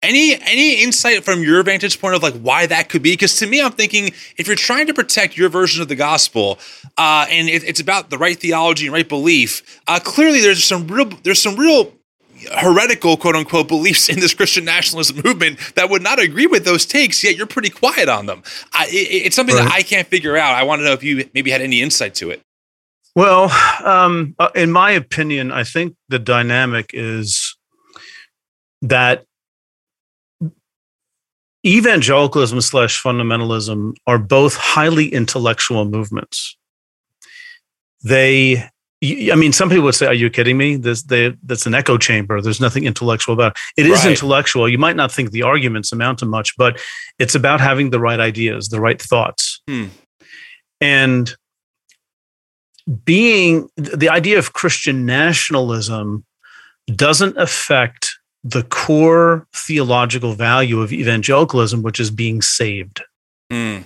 [0.00, 3.12] Any any insight from your vantage point of like why that could be?
[3.12, 6.60] Because to me, I'm thinking if you're trying to protect your version of the gospel,
[6.96, 10.86] uh, and it, it's about the right theology and right belief, uh, clearly there's some
[10.86, 11.92] real there's some real
[12.52, 16.86] heretical quote unquote beliefs in this Christian nationalism movement that would not agree with those
[16.86, 18.42] takes, yet you're pretty quiet on them.
[18.72, 19.64] I, it, it's something right.
[19.64, 20.54] that I can't figure out.
[20.54, 22.42] I want to know if you maybe had any insight to it.
[23.18, 23.50] Well,
[23.84, 27.56] um, uh, in my opinion, I think the dynamic is
[28.80, 29.24] that
[31.66, 36.56] evangelicalism slash fundamentalism are both highly intellectual movements.
[38.04, 38.58] They,
[39.02, 40.76] I mean, some people would say, "Are you kidding me?
[40.76, 42.40] This, they, that's an echo chamber.
[42.40, 43.86] There's nothing intellectual about it.
[43.86, 43.98] It right.
[43.98, 44.68] is intellectual.
[44.68, 46.80] You might not think the arguments amount to much, but
[47.18, 49.86] it's about having the right ideas, the right thoughts, hmm.
[50.80, 51.34] and
[53.04, 56.24] being the idea of Christian nationalism
[56.94, 63.02] doesn't affect the core theological value of evangelicalism, which is being saved.
[63.52, 63.84] Mm.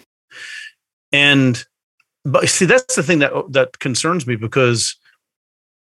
[1.13, 1.65] And
[2.25, 4.97] but see, that's the thing that that concerns me because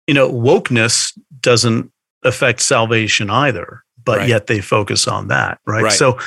[0.08, 1.92] you know wokeness doesn't
[2.24, 4.30] affect salvation either, but right.
[4.30, 5.84] yet they focus on that, right?
[5.84, 5.92] right.
[5.92, 6.18] So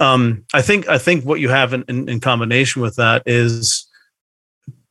[0.00, 3.87] um, I think I think what you have in, in, in, combination with that is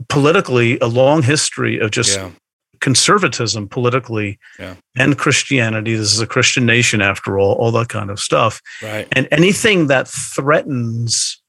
[0.09, 2.31] politically a long history of just yeah
[2.79, 4.75] conservatism politically yeah.
[4.95, 5.95] and Christianity.
[5.95, 8.61] This is a Christian nation after all, all that kind of stuff.
[8.81, 9.07] Right.
[9.11, 11.41] And anything that threatens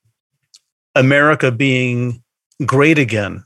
[0.95, 2.23] America being
[2.65, 3.45] great again,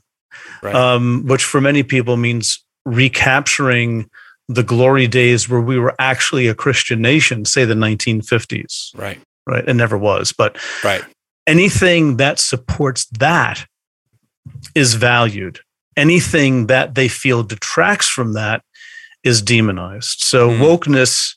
[0.61, 0.75] right.
[0.75, 4.09] um, which for many people means recapturing
[4.49, 8.97] the glory days where we were actually a Christian nation, say the 1950s.
[8.97, 9.19] Right.
[9.47, 9.67] Right.
[9.67, 10.31] It never was.
[10.31, 11.03] But right.
[11.47, 13.65] anything that supports that
[14.75, 15.59] is valued
[15.97, 18.63] anything that they feel detracts from that
[19.23, 20.21] is demonized.
[20.21, 20.63] So mm-hmm.
[20.63, 21.35] wokeness,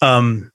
[0.00, 0.50] um,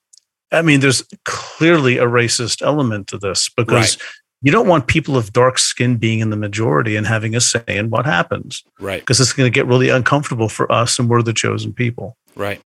[0.52, 4.08] I mean, there's clearly a racist element to this because right.
[4.42, 7.64] you don't want people of dark skin being in the majority and having a say
[7.68, 8.64] in what happens.
[8.80, 9.02] Right.
[9.02, 12.18] Because it's going to get really uncomfortable for us and we're the chosen people.
[12.36, 12.62] Right.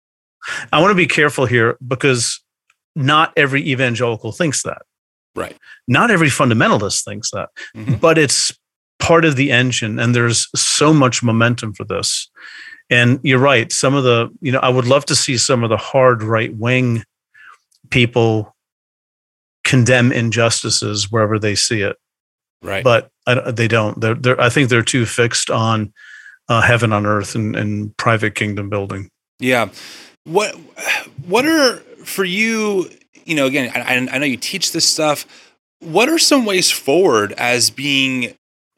[0.73, 2.41] I want to be careful here because
[2.95, 4.83] not every evangelical thinks that.
[5.35, 5.57] Right.
[5.87, 7.51] Not every fundamentalist thinks that.
[7.77, 7.95] Mm-hmm.
[7.95, 8.53] But it's
[9.01, 12.31] part of the engine and there's so much momentum for this.
[12.91, 15.71] And you're right some of the you know i would love to see some of
[15.71, 17.05] the hard right wing
[17.91, 18.57] people
[19.65, 21.97] condemn injustices wherever they see it.
[22.63, 22.83] Right.
[22.85, 24.01] But I, they don't.
[24.01, 25.93] They're, they're i think they're too fixed on
[26.49, 29.09] uh, heaven on earth and, and private kingdom building.
[29.39, 29.69] Yeah.
[30.25, 30.55] What
[31.27, 32.91] what are for you
[33.25, 35.27] you know again I, I know you teach this stuff.
[35.79, 38.35] What are some ways forward as being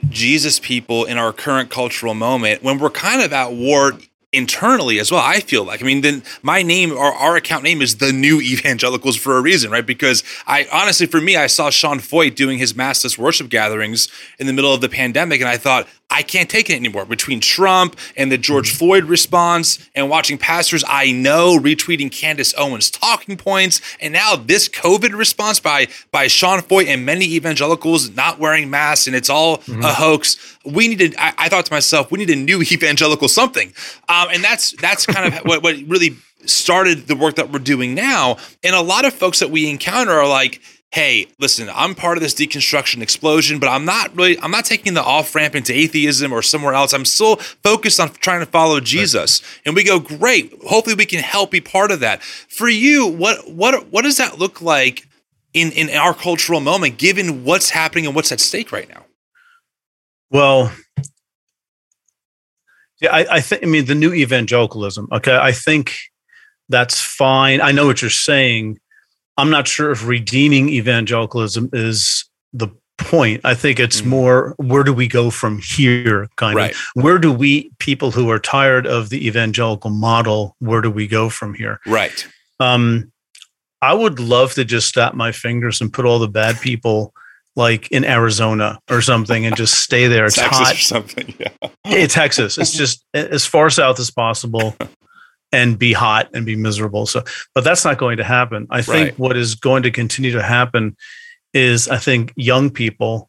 [0.08, 3.92] Jesus people in our current cultural moment when we're kind of at war
[4.32, 5.20] internally as well.
[5.22, 8.40] I feel like, I mean, then my name or our account name is the new
[8.40, 9.84] evangelicals for a reason, right?
[9.84, 14.46] Because I honestly, for me, I saw Sean Feucht doing his massless worship gatherings in
[14.46, 17.06] the middle of the pandemic, and I thought, I can't take it anymore.
[17.06, 18.78] Between Trump and the George mm-hmm.
[18.78, 24.68] Floyd response and watching pastors I know retweeting Candace Owens talking points, and now this
[24.68, 29.58] COVID response by by Sean Feucht and many evangelicals not wearing masks and it's all
[29.58, 29.82] mm-hmm.
[29.82, 30.51] a hoax.
[30.64, 31.14] We needed.
[31.18, 33.72] I, I, thought to myself, we need a new evangelical something,
[34.08, 37.94] um, and that's that's kind of what, what really started the work that we're doing
[37.94, 38.36] now.
[38.62, 40.60] And a lot of folks that we encounter are like
[40.92, 44.92] hey, listen, I'm part of this deconstruction explosion, but I'm not really, I'm not taking
[44.92, 46.92] the off ramp into atheism or somewhere else.
[46.92, 49.42] I'm still focused on trying to follow Jesus.
[49.42, 49.62] Right.
[49.66, 50.52] And we go, great.
[50.68, 52.22] Hopefully we can help be part of that.
[52.22, 55.08] For you, what, what, what does that look like
[55.54, 59.06] in, in our cultural moment, given what's happening and what's at stake right now?
[60.32, 60.72] Well,
[63.00, 63.62] yeah, I, I think.
[63.62, 65.08] I mean, the new evangelicalism.
[65.12, 65.94] Okay, I think
[66.68, 67.60] that's fine.
[67.60, 68.78] I know what you're saying.
[69.36, 72.68] I'm not sure if redeeming evangelicalism is the
[72.98, 73.42] point.
[73.44, 74.10] I think it's mm-hmm.
[74.10, 76.72] more where do we go from here, kind right.
[76.72, 76.80] of.
[76.94, 80.56] Where do we people who are tired of the evangelical model?
[80.60, 81.80] Where do we go from here?
[81.86, 82.26] Right.
[82.58, 83.12] Um,
[83.82, 87.12] I would love to just snap my fingers and put all the bad people
[87.54, 90.26] like in Arizona or something and just stay there.
[90.26, 90.74] It's Texas hot.
[90.74, 91.34] or something.
[91.38, 92.06] Yeah.
[92.06, 92.58] Texas.
[92.58, 94.76] It's just as far south as possible
[95.52, 97.06] and be hot and be miserable.
[97.06, 97.22] So,
[97.54, 98.66] but that's not going to happen.
[98.70, 99.18] I think right.
[99.18, 100.96] what is going to continue to happen
[101.52, 103.28] is I think young people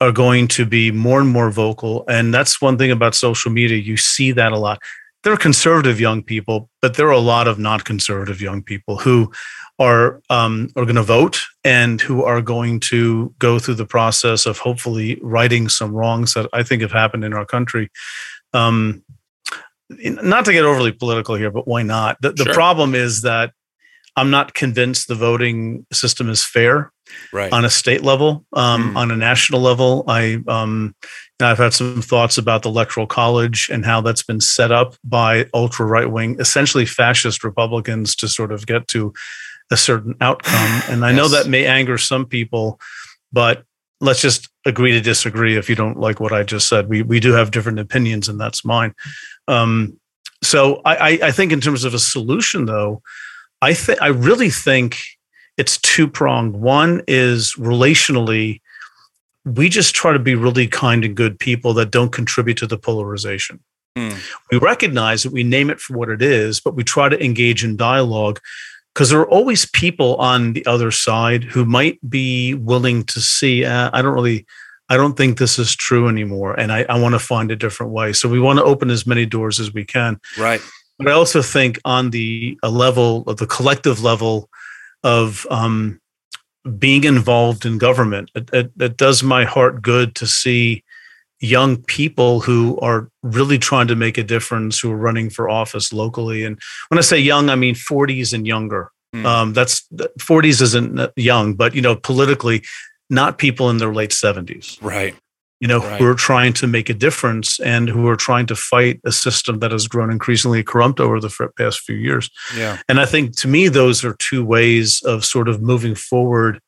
[0.00, 2.04] are going to be more and more vocal.
[2.08, 3.78] And that's one thing about social media.
[3.78, 4.80] You see that a lot.
[5.24, 8.98] There are conservative young people, but there are a lot of not conservative young people
[8.98, 9.32] who
[9.78, 14.46] are um, are going to vote and who are going to go through the process
[14.46, 17.90] of hopefully righting some wrongs that I think have happened in our country.
[18.54, 19.02] Um,
[19.88, 22.16] not to get overly political here, but why not?
[22.20, 22.54] The, the sure.
[22.54, 23.52] problem is that
[24.16, 26.90] I'm not convinced the voting system is fair
[27.32, 27.52] right.
[27.52, 28.44] on a state level.
[28.54, 28.96] Um, mm.
[28.96, 30.94] On a national level, I um,
[31.40, 35.48] I've had some thoughts about the electoral college and how that's been set up by
[35.52, 39.12] ultra right wing, essentially fascist Republicans to sort of get to
[39.70, 40.82] a certain outcome.
[40.88, 41.16] And I yes.
[41.16, 42.80] know that may anger some people,
[43.32, 43.64] but
[44.00, 46.88] let's just agree to disagree if you don't like what I just said.
[46.88, 48.94] We we do have different opinions, and that's mine.
[49.48, 49.98] Um,
[50.42, 53.02] so I, I think in terms of a solution, though,
[53.62, 54.98] I think I really think
[55.56, 56.54] it's two pronged.
[56.54, 58.60] One is relationally,
[59.44, 62.76] we just try to be really kind and good people that don't contribute to the
[62.76, 63.60] polarization.
[63.96, 64.18] Mm.
[64.52, 67.64] We recognize that we name it for what it is, but we try to engage
[67.64, 68.40] in dialogue
[68.96, 73.62] because there are always people on the other side who might be willing to see
[73.62, 74.46] uh, i don't really
[74.88, 77.92] i don't think this is true anymore and i, I want to find a different
[77.92, 78.14] way.
[78.14, 80.18] So we want to open as many doors as we can.
[80.38, 80.62] Right.
[80.98, 84.48] But i also think on the a level of the collective level
[85.02, 86.00] of um,
[86.78, 90.82] being involved in government it, it, it does my heart good to see
[91.40, 95.92] young people who are really trying to make a difference who are running for office
[95.92, 96.44] locally.
[96.44, 98.90] And when i say young i mean 40s and younger.
[99.14, 99.24] Mm.
[99.24, 99.86] um, that's
[100.18, 102.64] 40s isn't young but you know politically
[103.08, 105.14] not people in their late 70s right.
[105.60, 105.98] You know right.
[105.98, 109.60] who are trying to make a difference and who are trying to fight a system
[109.60, 112.28] that has grown increasingly corrupt over the past few years.
[112.54, 112.78] Yeah.
[112.88, 116.60] And i think to me those are two ways of sort of moving forward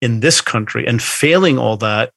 [0.00, 2.12] in this country and failing all that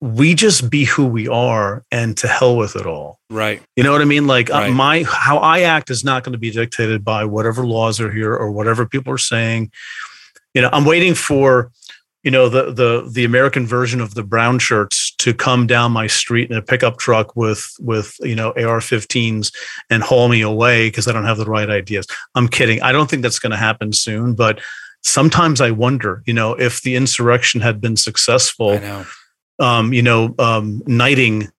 [0.00, 3.18] we just be who we are and to hell with it all.
[3.30, 3.62] Right.
[3.76, 4.26] You know what I mean?
[4.26, 4.70] Like uh, right.
[4.70, 8.12] uh, my how I act is not going to be dictated by whatever laws are
[8.12, 9.70] here or whatever people are saying.
[10.54, 11.70] You know, I'm waiting for
[12.22, 16.08] you know the the the American version of the brown shirts to come down my
[16.08, 19.54] street in a pickup truck with with you know AR-15s
[19.90, 22.06] and haul me away because I don't have the right ideas.
[22.34, 22.82] I'm kidding.
[22.82, 24.60] I don't think that's going to happen soon, but
[25.02, 28.70] sometimes I wonder, you know, if the insurrection had been successful
[29.58, 31.50] um, you know, um, knighting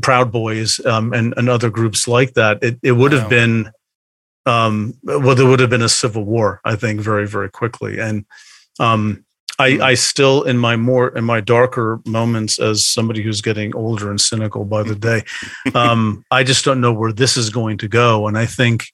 [0.00, 3.70] Proud Boys um, and, and other groups like that, it, it would have been,
[4.46, 7.98] um, well, there would have been a civil war, I think, very, very quickly.
[7.98, 8.24] And
[8.80, 9.24] um,
[9.58, 9.82] I, hmm.
[9.82, 14.20] I still, in my more, in my darker moments as somebody who's getting older and
[14.20, 15.22] cynical by the day,
[15.74, 18.26] um, I just don't know where this is going to go.
[18.26, 18.86] And I think,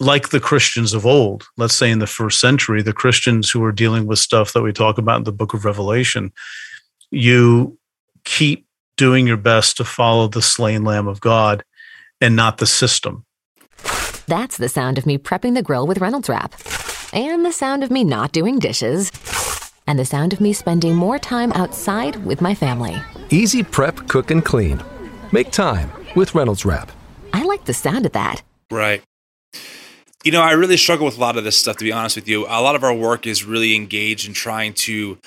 [0.00, 3.72] like the Christians of old, let's say in the first century, the Christians who are
[3.72, 6.32] dealing with stuff that we talk about in the book of Revelation,
[7.14, 7.78] you
[8.24, 11.64] keep doing your best to follow the slain lamb of God
[12.20, 13.24] and not the system.
[14.26, 16.54] That's the sound of me prepping the grill with Reynolds Wrap,
[17.12, 19.10] and the sound of me not doing dishes,
[19.86, 22.96] and the sound of me spending more time outside with my family.
[23.30, 24.82] Easy prep, cook, and clean.
[25.32, 26.90] Make time with Reynolds Wrap.
[27.32, 28.42] I like the sound of that.
[28.70, 29.02] Right.
[30.24, 32.26] You know, I really struggle with a lot of this stuff, to be honest with
[32.28, 32.46] you.
[32.46, 35.18] A lot of our work is really engaged in trying to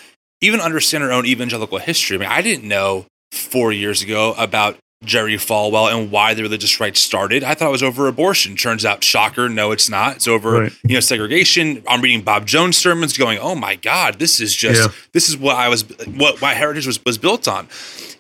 [0.42, 2.18] even understand our own evangelical history.
[2.18, 6.80] I mean, I didn't know four years ago about Jerry Falwell and why the religious
[6.80, 7.44] right started.
[7.44, 8.56] I thought it was over abortion.
[8.56, 10.18] Turns out, shocker, no, it's not.
[10.18, 10.74] It's over right.
[10.84, 11.84] you know segregation.
[11.88, 14.96] I'm reading Bob Jones sermons, going, "Oh my God, this is just yeah.
[15.14, 15.84] this is what I was
[16.16, 17.68] what my heritage was was built on."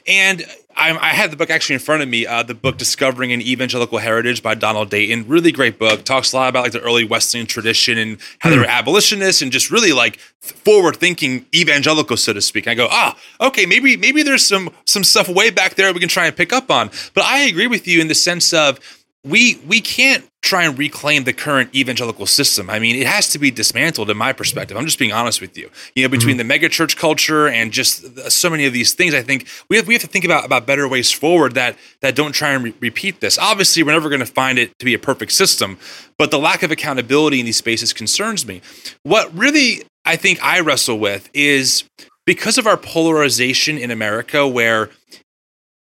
[0.05, 0.45] And
[0.77, 2.25] I, I have the book actually in front of me.
[2.25, 5.27] Uh, the book "Discovering an Evangelical Heritage" by Donald Dayton.
[5.27, 6.05] Really great book.
[6.05, 8.69] Talks a lot about like the early Wesleyan tradition and how they were hmm.
[8.69, 12.67] abolitionists and just really like forward-thinking evangelicals, so to speak.
[12.67, 15.99] And I go, ah, okay, maybe maybe there's some some stuff way back there we
[15.99, 16.91] can try and pick up on.
[17.13, 18.79] But I agree with you in the sense of
[19.27, 22.69] we we can't try and reclaim the current evangelical system.
[22.69, 24.77] I mean, it has to be dismantled in my perspective.
[24.77, 25.69] I'm just being honest with you.
[25.93, 26.47] You know, between mm-hmm.
[26.47, 29.93] the megachurch culture and just so many of these things, I think we have we
[29.93, 33.19] have to think about about better ways forward that that don't try and re- repeat
[33.19, 33.37] this.
[33.37, 35.77] Obviously, we're never going to find it to be a perfect system,
[36.17, 38.61] but the lack of accountability in these spaces concerns me.
[39.03, 41.83] What really I think I wrestle with is
[42.25, 44.89] because of our polarization in America where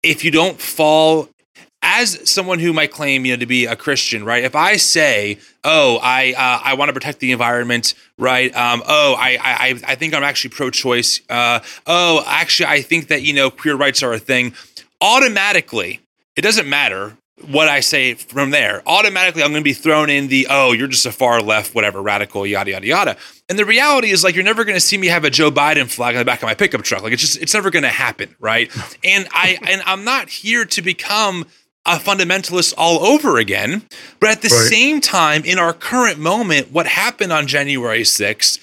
[0.02, 1.28] if you don't fall
[1.94, 4.42] as someone who might claim, you know, to be a Christian, right?
[4.42, 8.54] If I say, "Oh, I uh, I want to protect the environment," right?
[8.54, 11.20] Um, oh, I I I think I'm actually pro-choice.
[11.30, 14.54] Uh, oh, actually, I think that you know queer rights are a thing.
[15.00, 16.00] Automatically,
[16.36, 17.16] it doesn't matter
[17.48, 18.82] what I say from there.
[18.86, 22.02] Automatically, I'm going to be thrown in the oh, you're just a far left, whatever,
[22.02, 23.16] radical, yada yada yada.
[23.48, 25.88] And the reality is, like, you're never going to see me have a Joe Biden
[25.88, 27.02] flag on the back of my pickup truck.
[27.02, 28.70] Like, it's just it's never going to happen, right?
[29.04, 31.46] And I and I'm not here to become
[31.86, 33.82] a fundamentalist all over again.
[34.20, 34.68] But at the right.
[34.68, 38.58] same time, in our current moment, what happened on January 6th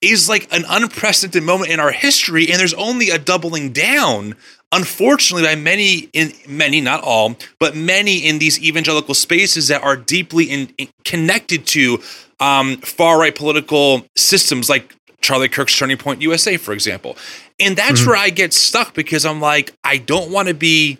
[0.00, 4.34] is like an unprecedented moment in our history, and there's only a doubling down.
[4.72, 9.96] Unfortunately, by many in many, not all, but many in these evangelical spaces that are
[9.96, 12.02] deeply in, in connected to
[12.40, 17.16] um, far right political systems, like Charlie Kirk's Turning Point USA, for example.
[17.60, 18.10] And that's mm-hmm.
[18.10, 20.98] where I get stuck because I'm like, I don't want to be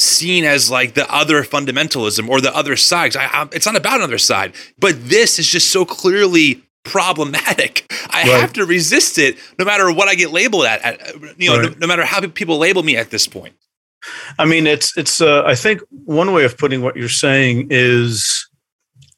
[0.00, 3.16] seen as like the other fundamentalism or the other side.
[3.16, 7.90] I, I, it's not about another side, but this is just so clearly problematic.
[8.10, 8.40] I right.
[8.40, 11.70] have to resist it no matter what I get labeled at, at you know, right.
[11.72, 13.54] no, no, matter how people label me at this point.
[14.38, 18.48] I mean, it's, it's, uh, I think one way of putting what you're saying is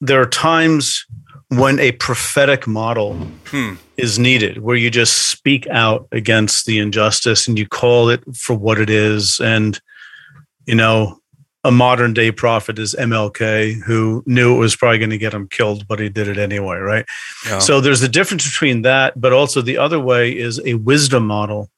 [0.00, 1.06] there are times
[1.48, 3.14] when a prophetic model
[3.46, 3.74] hmm.
[3.96, 8.56] is needed, where you just speak out against the injustice and you call it for
[8.56, 9.38] what it is.
[9.38, 9.80] And,
[10.66, 11.18] you know,
[11.64, 15.46] a modern day prophet is MLK, who knew it was probably going to get him
[15.46, 17.06] killed, but he did it anyway, right?
[17.46, 17.60] Yeah.
[17.60, 21.70] So there's a difference between that, but also the other way is a wisdom model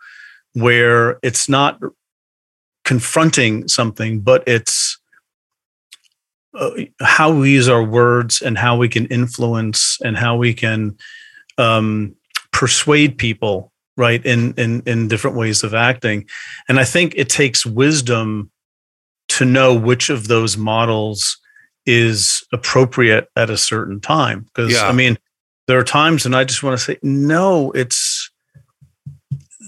[0.54, 1.80] where it's not
[2.84, 4.98] confronting something, but it's
[6.54, 6.70] uh,
[7.00, 10.96] how we use our words and how we can influence and how we can
[11.58, 12.14] um,
[12.52, 16.26] persuade people right in in in different ways of acting
[16.68, 18.50] and i think it takes wisdom
[19.38, 21.38] to know which of those models
[21.86, 24.40] is appropriate at a certain time.
[24.40, 24.88] Because yeah.
[24.88, 25.18] I mean,
[25.66, 28.30] there are times, and I just want to say, no, it's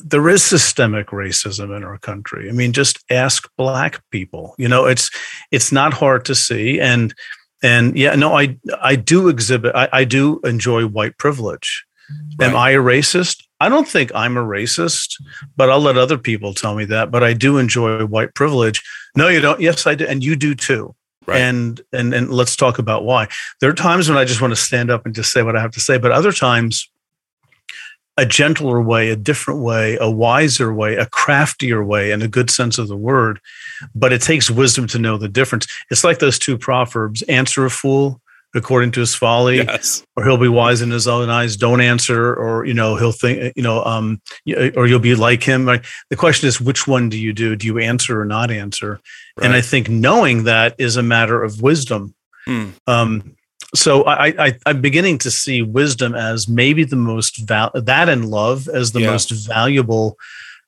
[0.05, 2.49] there is systemic racism in our country.
[2.49, 4.55] I mean, just ask black people.
[4.59, 5.11] You know, it's
[5.51, 7.14] it's not hard to see, and
[7.62, 11.85] and yeah, no, I I do exhibit, I, I do enjoy white privilege.
[12.39, 12.49] Right.
[12.49, 13.43] Am I a racist?
[13.61, 15.15] I don't think I'm a racist,
[15.57, 17.11] but I'll let other people tell me that.
[17.11, 18.83] But I do enjoy white privilege.
[19.17, 19.61] No, you don't.
[19.61, 20.95] Yes, I do, and you do too.
[21.27, 21.41] Right.
[21.41, 23.29] And and and let's talk about why.
[23.61, 25.61] There are times when I just want to stand up and just say what I
[25.61, 26.89] have to say, but other times,
[28.17, 32.51] a gentler way, a different way, a wiser way, a craftier way, in a good
[32.51, 33.41] sense of the word.
[33.95, 35.67] But it takes wisdom to know the difference.
[35.91, 38.21] It's like those two proverbs: answer a fool
[38.55, 40.05] according to his folly, yes.
[40.16, 41.57] or he'll be wise in his own eyes.
[41.57, 44.20] Don't answer, or you know he'll think you know, um,
[44.76, 45.64] or you'll be like him.
[45.64, 47.57] Like the question is, which one do you do?
[47.57, 49.01] Do you answer or not answer?
[49.36, 49.47] Right.
[49.47, 52.14] And I think knowing that is a matter of wisdom.
[52.47, 52.70] Hmm.
[52.86, 53.36] Um,
[53.74, 58.28] so I, I, I'm beginning to see wisdom as maybe the most val- that and
[58.28, 59.11] love as the yeah.
[59.11, 60.16] most valuable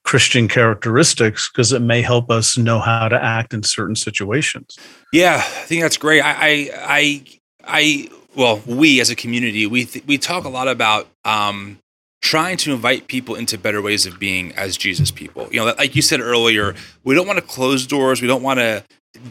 [0.08, 4.78] Christian characteristics because it may help us know how to act in certain situations.
[5.12, 6.22] Yeah, I think that's great.
[6.22, 7.24] I, I, I
[7.68, 11.78] I well, we as a community, we th- we talk a lot about um,
[12.22, 15.48] trying to invite people into better ways of being as Jesus people.
[15.50, 18.20] You know, like you said earlier, we don't want to close doors.
[18.20, 18.84] We don't want to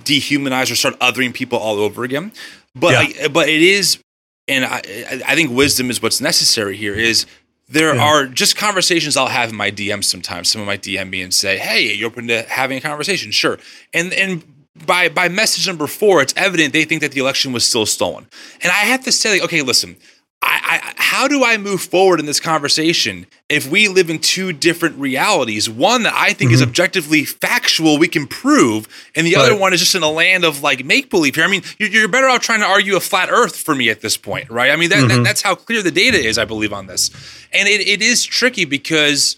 [0.04, 2.32] dehumanize or start othering people all over again.
[2.76, 3.26] But yeah.
[3.26, 4.00] I, but it is,
[4.48, 4.82] and I
[5.26, 6.94] I think wisdom is what's necessary here.
[6.94, 7.26] Is
[7.70, 8.04] there yeah.
[8.04, 10.50] are just conversations I'll have in my DMs sometimes.
[10.50, 13.58] Someone might DM me and say, "Hey, you open to having a conversation?" Sure.
[13.94, 14.44] And and
[14.86, 18.28] by by message number four, it's evident they think that the election was still stolen.
[18.62, 19.98] And I have to say, like, okay, listen,
[20.42, 24.54] I, I, how do I move forward in this conversation if we live in two
[24.54, 25.68] different realities?
[25.68, 26.56] One that I think mm-hmm.
[26.56, 29.46] is objectively factual, we can prove, and the right.
[29.46, 31.44] other one is just in a land of like make believe here.
[31.44, 34.02] I mean, you're, you're, better off trying to argue a flat Earth for me at
[34.02, 34.70] this point, right?
[34.70, 35.08] I mean, that, mm-hmm.
[35.08, 37.10] that, that's how clear the data is, I believe, on this,
[37.52, 39.38] and it, it is tricky because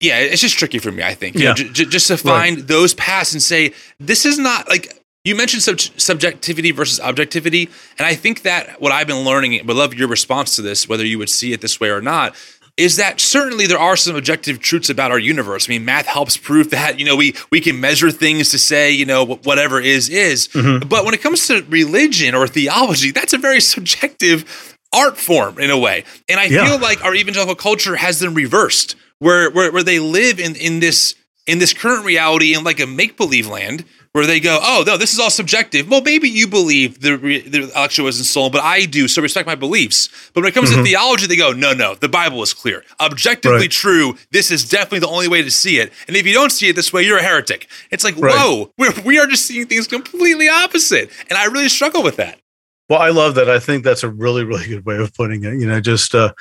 [0.00, 1.02] yeah, it's just tricky for me.
[1.02, 2.66] I think, yeah, know, j- j- just to find right.
[2.68, 7.68] those paths and say this is not like you mentioned sub- subjectivity versus objectivity,
[7.98, 11.04] and I think that what I've been learning, would love your response to this, whether
[11.04, 12.36] you would see it this way or not.
[12.76, 15.68] is that certainly there are some objective truths about our universe.
[15.68, 18.90] I mean, math helps prove that, you know, we we can measure things to say,
[18.90, 20.48] you know, whatever is is.
[20.48, 20.88] Mm-hmm.
[20.88, 25.70] But when it comes to religion or theology, that's a very subjective art form in
[25.70, 26.04] a way.
[26.28, 26.66] And I yeah.
[26.66, 30.80] feel like our evangelical culture has them reversed where where, where they live in in
[30.80, 31.14] this
[31.46, 34.96] in this current reality in like a make believe land where they go, oh no,
[34.96, 35.90] this is all subjective.
[35.90, 39.54] Well, maybe you believe the, the election wasn't stolen, but I do, so respect my
[39.54, 40.08] beliefs.
[40.32, 40.84] But when it comes mm-hmm.
[40.84, 43.70] to theology, they go, no, no, the Bible is clear, objectively right.
[43.70, 44.16] true.
[44.30, 45.92] This is definitely the only way to see it.
[46.08, 47.68] And if you don't see it this way, you're a heretic.
[47.90, 48.34] It's like, right.
[48.34, 52.40] whoa, we're, we are just seeing things completely opposite, and I really struggle with that.
[52.88, 53.50] Well, I love that.
[53.50, 55.60] I think that's a really, really good way of putting it.
[55.60, 56.32] You know, just uh,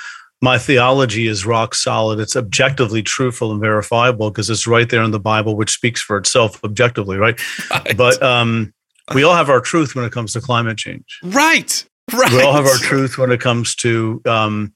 [0.41, 2.19] my theology is rock solid.
[2.19, 6.17] It's objectively truthful and verifiable because it's right there in the Bible, which speaks for
[6.17, 7.39] itself objectively, right?
[7.71, 7.97] right.
[7.97, 8.73] But um,
[9.13, 11.19] we all have our truth when it comes to climate change.
[11.23, 11.86] Right.
[12.13, 12.31] Right.
[12.31, 14.73] We all have our truth when it comes to um,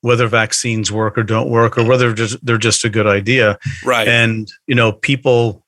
[0.00, 3.58] whether vaccines work or don't work, or whether just, they're just a good idea.
[3.84, 4.08] Right.
[4.08, 5.66] And you know, people,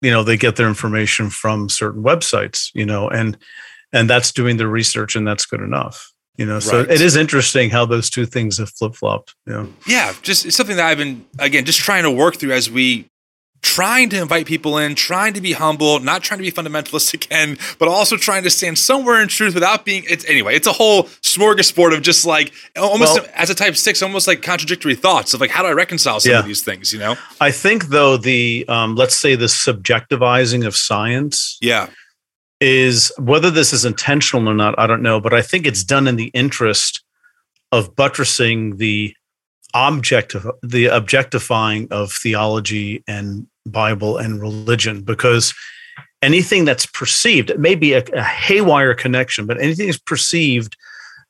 [0.00, 3.36] you know, they get their information from certain websites, you know, and
[3.92, 6.09] and that's doing the research, and that's good enough
[6.40, 6.90] you know so right.
[6.90, 10.86] it is interesting how those two things have flip-flopped yeah yeah just it's something that
[10.86, 13.06] i've been again just trying to work through as we
[13.62, 17.58] trying to invite people in trying to be humble not trying to be fundamentalist again
[17.78, 21.04] but also trying to stand somewhere in truth without being it's anyway it's a whole
[21.22, 25.42] smorgasbord of just like almost well, as a type six almost like contradictory thoughts of
[25.42, 26.38] like how do i reconcile some yeah.
[26.38, 30.74] of these things you know i think though the um, let's say the subjectivizing of
[30.74, 31.90] science yeah
[32.60, 36.06] is whether this is intentional or not, I don't know, but I think it's done
[36.06, 37.02] in the interest
[37.72, 39.14] of buttressing the
[39.72, 45.54] object of the objectifying of theology and Bible and religion because
[46.22, 50.76] anything that's perceived, it may be a, a haywire connection, but anything is perceived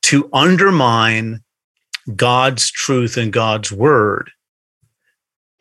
[0.03, 1.41] to undermine
[2.16, 4.31] God's truth and God's word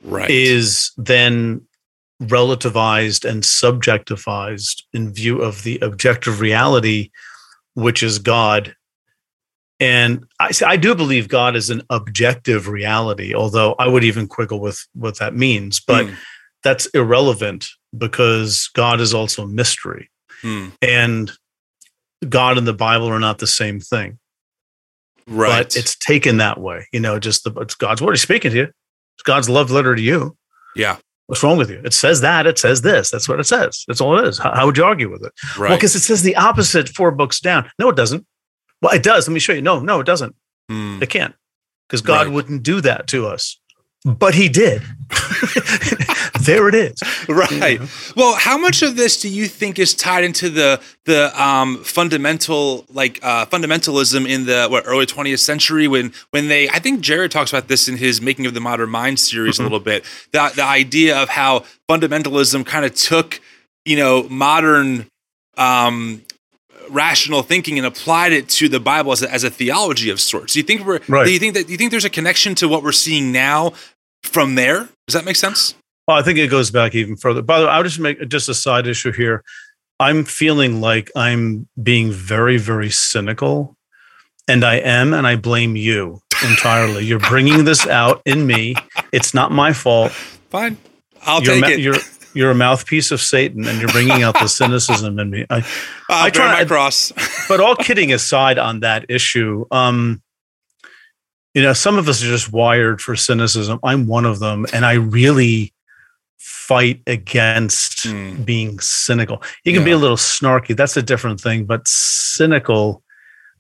[0.04, 0.30] right.
[0.30, 1.62] is then
[2.22, 7.12] relativized and subjectivized in view of the objective reality,
[7.74, 8.76] which is God.
[9.80, 14.60] And I, I do believe God is an objective reality, although I would even quibble
[14.60, 15.80] with what that means.
[15.80, 16.16] But mm.
[16.64, 20.10] that's irrelevant because God is also mystery.
[20.44, 20.74] Mm.
[20.82, 21.32] And
[22.28, 24.20] God and the Bible are not the same thing.
[25.26, 25.64] Right.
[25.64, 26.88] But it's taken that way.
[26.92, 28.14] You know, just the it's God's word.
[28.14, 28.64] He's speaking to you.
[28.64, 30.36] It's God's love letter to you.
[30.76, 30.98] Yeah.
[31.30, 31.80] What's wrong with you?
[31.86, 32.48] It says that.
[32.48, 33.12] It says this.
[33.12, 33.86] That's what it says.
[33.88, 34.40] That's all it is.
[34.40, 35.32] How, how would you argue with it?
[35.58, 35.70] Right.
[35.70, 37.70] Well, because it says the opposite four books down.
[37.78, 38.26] No, it doesn't.
[38.82, 39.28] Well, it does.
[39.28, 39.62] Let me show you.
[39.62, 40.36] No, no, it doesn't.
[40.72, 41.04] Mm.
[41.04, 41.36] It can't
[41.88, 42.34] because God right.
[42.34, 43.60] wouldn't do that to us
[44.06, 44.82] but he did.
[46.50, 47.00] there it is.
[47.30, 47.80] Right.
[48.16, 52.86] Well, how much of this do you think is tied into the the um, fundamental
[52.90, 57.32] like uh, fundamentalism in the what early 20th century when when they I think Jared
[57.32, 59.64] talks about this in his Making of the Modern Mind series mm-hmm.
[59.64, 60.04] a little bit.
[60.32, 63.42] The the idea of how fundamentalism kind of took,
[63.86, 65.08] you know, modern
[65.58, 66.24] um,
[66.90, 70.54] rational thinking and applied it to the Bible as a, as a theology of sorts.
[70.54, 71.00] Do you think we're?
[71.08, 71.26] Right.
[71.26, 71.68] Do you think that?
[71.68, 73.74] Do you think there's a connection to what we're seeing now
[74.24, 74.90] from there?
[75.08, 75.76] Does that make sense?
[76.10, 77.44] Well, I think it goes back even further.
[77.44, 79.44] By the way, I'll just make just a side issue here.
[80.00, 83.78] I'm feeling like I'm being very, very cynical,
[84.48, 87.06] and I am, and I blame you entirely.
[87.06, 88.74] You're bringing this out in me.
[89.12, 90.12] It's not my fault.
[90.50, 90.78] Fine,
[91.28, 91.80] I'll you're take ma- it.
[91.80, 91.98] You're
[92.34, 95.46] you're a mouthpiece of Satan, and you're bringing out the cynicism in me.
[95.48, 95.58] I,
[96.10, 97.12] I'll I try my cross.
[97.48, 100.24] but all kidding aside on that issue, um,
[101.54, 103.80] you know, some of us are just wired for cynicism.
[103.84, 105.72] I'm one of them, and I really
[106.40, 108.44] fight against mm.
[108.46, 109.44] being cynical.
[109.64, 109.86] You can yeah.
[109.86, 110.76] be a little snarky.
[110.76, 113.04] That's a different thing, but cynical,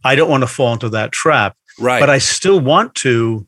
[0.03, 1.55] I don't want to fall into that trap.
[1.79, 1.99] Right.
[1.99, 3.47] But I still want to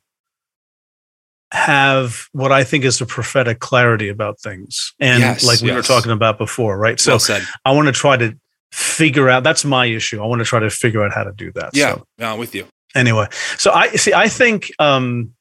[1.53, 4.93] have what I think is a prophetic clarity about things.
[4.99, 5.75] And yes, like we yes.
[5.75, 6.99] were talking about before, right?
[6.99, 8.37] So well I want to try to
[8.71, 10.21] figure out that's my issue.
[10.21, 11.71] I want to try to figure out how to do that.
[11.73, 12.67] Yeah, so, yeah, I'm with you.
[12.95, 13.27] Anyway,
[13.57, 15.33] so I see I think um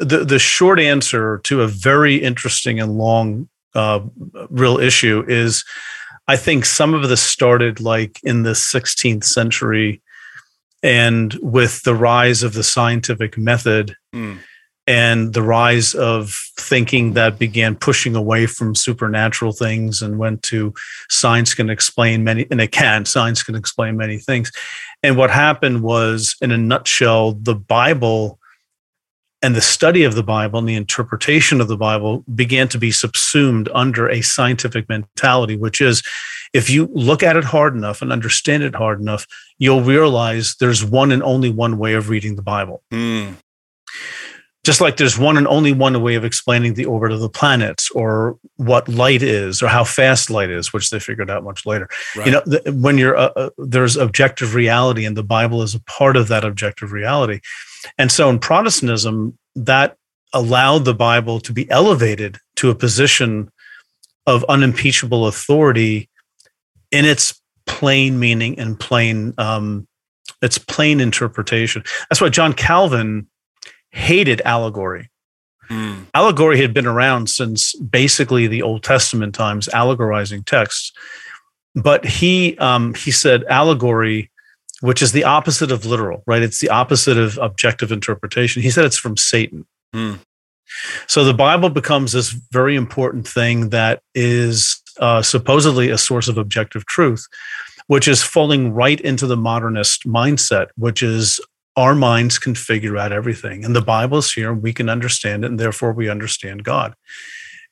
[0.00, 4.00] the the short answer to a very interesting and long uh,
[4.48, 5.64] real issue is
[6.28, 10.02] I think some of this started like in the 16th century
[10.82, 14.38] and with the rise of the scientific method mm
[14.86, 20.72] and the rise of thinking that began pushing away from supernatural things and went to
[21.08, 24.52] science can explain many and it can science can explain many things.
[25.02, 28.38] And what happened was in a nutshell the bible
[29.46, 32.90] and the study of the bible and the interpretation of the bible began to be
[32.90, 36.02] subsumed under a scientific mentality which is
[36.52, 39.24] if you look at it hard enough and understand it hard enough
[39.58, 42.82] you'll realize there's one and only one way of reading the bible.
[42.92, 43.36] Mm
[44.66, 47.88] just like there's one and only one way of explaining the orbit of the planets
[47.92, 51.88] or what light is or how fast light is which they figured out much later.
[52.16, 52.26] Right.
[52.26, 52.42] you know
[52.72, 56.44] when you're uh, uh, there's objective reality and the bible is a part of that
[56.44, 57.40] objective reality
[57.98, 59.96] and so in protestantism that
[60.32, 63.50] allowed the bible to be elevated to a position
[64.26, 66.08] of unimpeachable authority
[66.90, 69.86] in its plain meaning and plain um,
[70.42, 73.26] its plain interpretation that's why john calvin
[73.96, 75.10] hated allegory.
[75.70, 76.06] Mm.
[76.14, 80.92] Allegory had been around since basically the Old Testament times, allegorizing texts.
[81.74, 84.30] But he um, he said allegory,
[84.80, 86.42] which is the opposite of literal, right?
[86.42, 88.62] It's the opposite of objective interpretation.
[88.62, 89.66] He said it's from Satan.
[89.94, 90.20] Mm.
[91.06, 96.38] So the Bible becomes this very important thing that is uh, supposedly a source of
[96.38, 97.26] objective truth,
[97.86, 101.40] which is falling right into the modernist mindset, which is
[101.76, 103.64] our minds can figure out everything.
[103.64, 106.94] And the Bible's here, we can understand it, and therefore we understand God.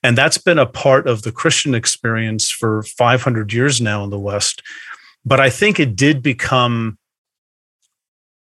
[0.03, 4.19] And that's been a part of the Christian experience for 500 years now in the
[4.19, 4.63] West.
[5.25, 6.99] But I think it did become,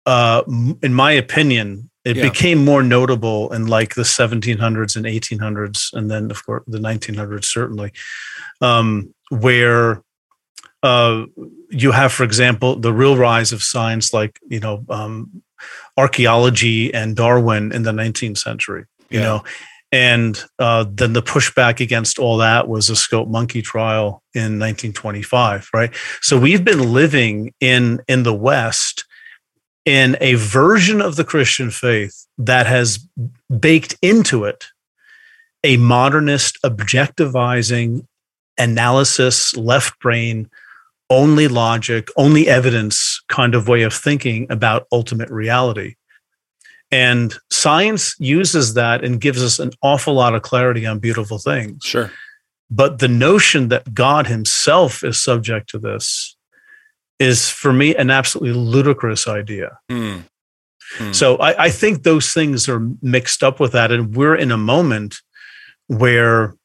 [0.06, 0.44] uh,
[0.82, 2.24] in my opinion, it yeah.
[2.24, 7.46] became more notable in like the 1700s and 1800s, and then of course the 1900s
[7.46, 7.92] certainly,
[8.62, 10.02] um, where
[10.84, 11.26] uh,
[11.70, 15.44] you have, for example, the real rise of science like you know um,
[15.98, 18.86] archaeology and Darwin in the 19th century.
[19.10, 19.26] You yeah.
[19.26, 19.44] know,
[19.92, 25.70] and uh, then the pushback against all that was a Scopes monkey trial in 1925,
[25.74, 25.96] right?
[26.22, 29.06] So we've been living in in the West
[29.86, 33.08] in a version of the Christian faith that has
[33.60, 34.66] baked into it
[35.64, 38.06] a modernist objectivizing
[38.58, 40.50] analysis, left brain
[41.10, 45.96] only logic, only evidence kind of way of thinking about ultimate reality.
[46.92, 51.84] And science uses that and gives us an awful lot of clarity on beautiful things.
[51.84, 52.12] Sure.
[52.70, 56.36] But the notion that God himself is subject to this
[57.20, 59.80] is, for me, an absolutely ludicrous idea.
[59.90, 60.24] Mm.
[60.98, 61.16] Mm.
[61.16, 63.92] So I, I think those things are mixed up with that.
[63.92, 65.16] And we're in a moment
[65.88, 66.56] where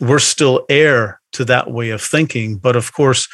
[0.00, 2.56] we're still heir to that way of thinking.
[2.56, 3.28] But of course,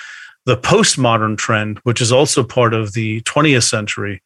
[0.44, 4.22] the postmodern trend, which is also part of the 20th century,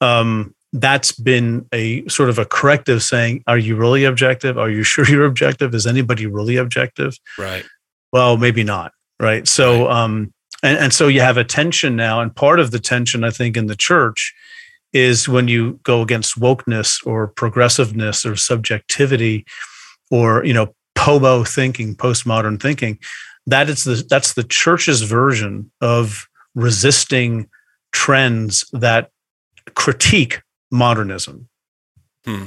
[0.00, 4.58] um, that's been a sort of a corrective saying, Are you really objective?
[4.58, 5.74] Are you sure you're objective?
[5.74, 7.18] Is anybody really objective?
[7.38, 7.64] Right.
[8.12, 8.92] Well, maybe not.
[9.20, 9.48] Right.
[9.48, 10.04] So, right.
[10.04, 12.20] um, and, and so you have a tension now.
[12.20, 14.34] And part of the tension, I think, in the church
[14.92, 19.44] is when you go against wokeness or progressiveness or subjectivity
[20.10, 22.98] or, you know, POMO thinking, postmodern thinking,
[23.46, 27.48] that is the that's the church's version of resisting
[27.92, 29.10] trends that
[29.74, 31.48] critique modernism.
[32.24, 32.44] Hmm.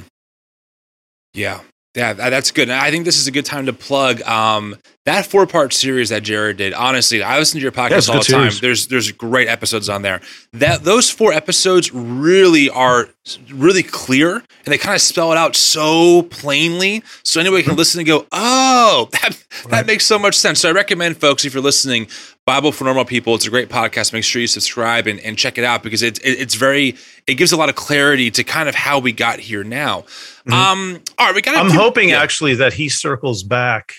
[1.34, 1.60] Yeah.
[1.94, 2.70] Yeah, that's good.
[2.70, 6.22] I think this is a good time to plug um, that four part series that
[6.22, 6.72] Jared did.
[6.72, 8.50] Honestly, I listen to your podcast all the time.
[8.50, 8.60] Series.
[8.60, 10.20] There's there's great episodes on there.
[10.52, 13.08] That those four episodes really are
[13.50, 17.98] really clear and they kind of spell it out so plainly, so anybody can listen
[17.98, 19.86] and go, "Oh, that that right.
[19.86, 22.06] makes so much sense." So I recommend folks if you're listening,
[22.46, 23.34] Bible for Normal People.
[23.34, 24.12] It's a great podcast.
[24.12, 26.94] Make sure you subscribe and, and check it out because it, it, it's very
[27.26, 30.02] it gives a lot of clarity to kind of how we got here now.
[30.46, 30.52] Mm-hmm.
[30.52, 31.56] Um, all right, we got.
[31.56, 32.22] I'm hoping yeah.
[32.22, 33.94] actually that he circles back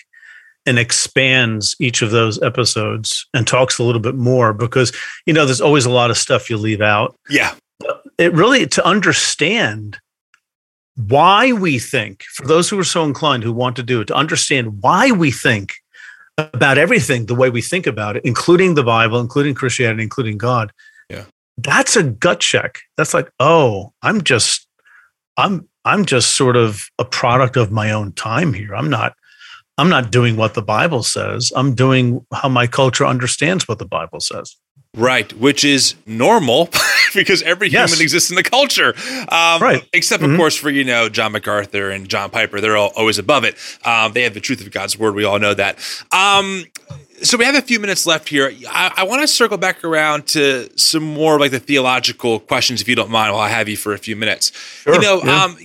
[0.65, 4.93] and expands each of those episodes and talks a little bit more because
[5.25, 7.15] you know there's always a lot of stuff you leave out.
[7.29, 7.53] Yeah,
[8.17, 9.99] it really to understand
[10.95, 14.15] why we think for those who are so inclined who want to do it to
[14.15, 15.73] understand why we think
[16.37, 20.71] about everything the way we think about it, including the Bible, including Christianity, including God.
[21.09, 21.25] Yeah.
[21.57, 22.79] That's a gut check.
[22.97, 24.67] That's like, oh, I'm just,
[25.37, 28.75] I'm, I'm just sort of a product of my own time here.
[28.75, 29.13] I'm not,
[29.77, 31.51] I'm not doing what the Bible says.
[31.55, 34.55] I'm doing how my culture understands what the Bible says.
[34.95, 36.69] Right, which is normal
[37.15, 37.89] because every yes.
[37.89, 38.93] human exists in the culture.
[39.29, 39.83] Um, right.
[39.91, 40.37] Except, of mm-hmm.
[40.37, 42.61] course, for, you know, John MacArthur and John Piper.
[42.61, 43.57] They're all, always above it.
[43.83, 45.15] Um, they have the truth of God's word.
[45.15, 45.79] We all know that.
[46.11, 46.65] Um,
[47.23, 48.51] so we have a few minutes left here.
[48.69, 52.87] I, I want to circle back around to some more like the theological questions, if
[52.87, 54.51] you don't mind, while I have you for a few minutes.
[54.81, 55.43] Sure, you know, yeah.
[55.43, 55.57] um,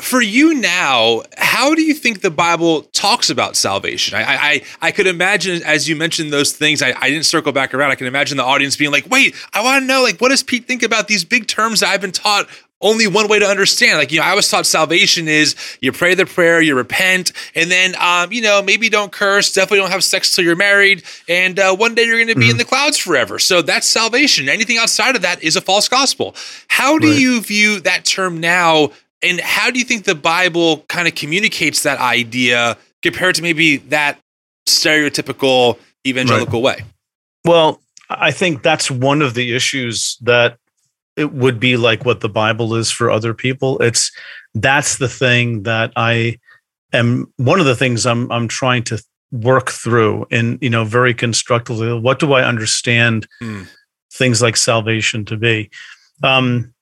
[0.00, 4.16] for you now, how do you think the Bible talks about salvation?
[4.16, 6.82] I I, I could imagine as you mentioned those things.
[6.82, 7.90] I, I didn't circle back around.
[7.90, 10.42] I can imagine the audience being like, "Wait, I want to know like what does
[10.42, 12.48] Pete think about these big terms that I've been taught
[12.80, 13.98] only one way to understand.
[13.98, 17.70] Like, you know, I was taught salvation is you pray the prayer, you repent, and
[17.70, 21.58] then, um, you know, maybe don't curse, definitely don't have sex till you're married, and
[21.58, 22.52] uh, one day you're going to be mm-hmm.
[22.52, 23.38] in the clouds forever.
[23.38, 24.48] So that's salvation.
[24.48, 26.34] Anything outside of that is a false gospel.
[26.68, 27.18] How do right.
[27.18, 28.90] you view that term now
[29.26, 33.78] And how do you think the Bible kind of communicates that idea compared to maybe
[33.78, 34.20] that
[34.68, 36.78] stereotypical evangelical right.
[36.78, 36.86] way?
[37.44, 40.58] Well, I think that's one of the issues that
[41.16, 43.78] it would be like what the Bible is for other people.
[43.80, 44.12] It's
[44.54, 46.38] that's the thing that I
[46.92, 49.02] am one of the things I'm I'm trying to
[49.32, 53.66] work through and you know very constructively what do I understand mm.
[54.12, 55.68] things like salvation to be.
[56.22, 56.74] Um,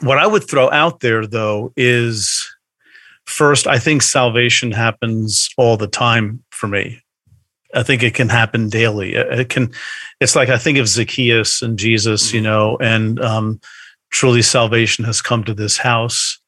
[0.00, 2.46] what I would throw out there though is
[3.24, 7.02] first I think salvation happens all the time for me.
[7.74, 9.14] I think it can happen daily.
[9.14, 9.72] It can,
[10.20, 12.44] it's like I think of Zacchaeus and Jesus, you mm-hmm.
[12.44, 13.60] know, and um,
[14.10, 16.40] truly salvation has come to this house.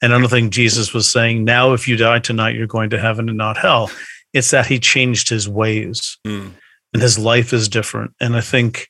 [0.00, 3.00] And I don't think Jesus was saying, now if you die tonight, you're going to
[3.00, 3.90] heaven and not hell.
[4.32, 6.52] It's that he changed his ways mm.
[6.92, 8.12] and his life is different.
[8.20, 8.88] And I think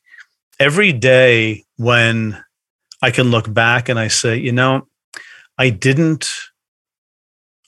[0.61, 2.43] every day when
[3.03, 4.87] I can look back and I say, you know,
[5.57, 6.31] I didn't,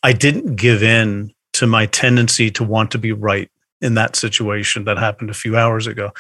[0.03, 3.51] I didn't give in to my tendency to want to be right
[3.81, 6.13] in that situation that happened a few hours ago.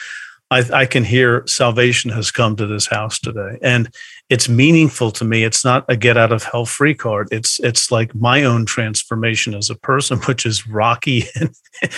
[0.53, 3.89] I, I, can hear salvation has come to this house today, and
[4.29, 5.45] it's meaningful to me.
[5.45, 7.29] It's not a get out of hell free card.
[7.31, 11.55] It's it's like my own transformation as a person, which is rocky and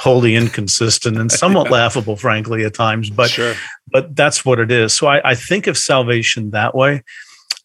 [0.00, 3.08] wholly inconsistent and somewhat laughable, frankly, at times.
[3.08, 3.54] But sure.
[3.92, 4.92] But that's what it is.
[4.92, 7.02] So I, I think of salvation that way.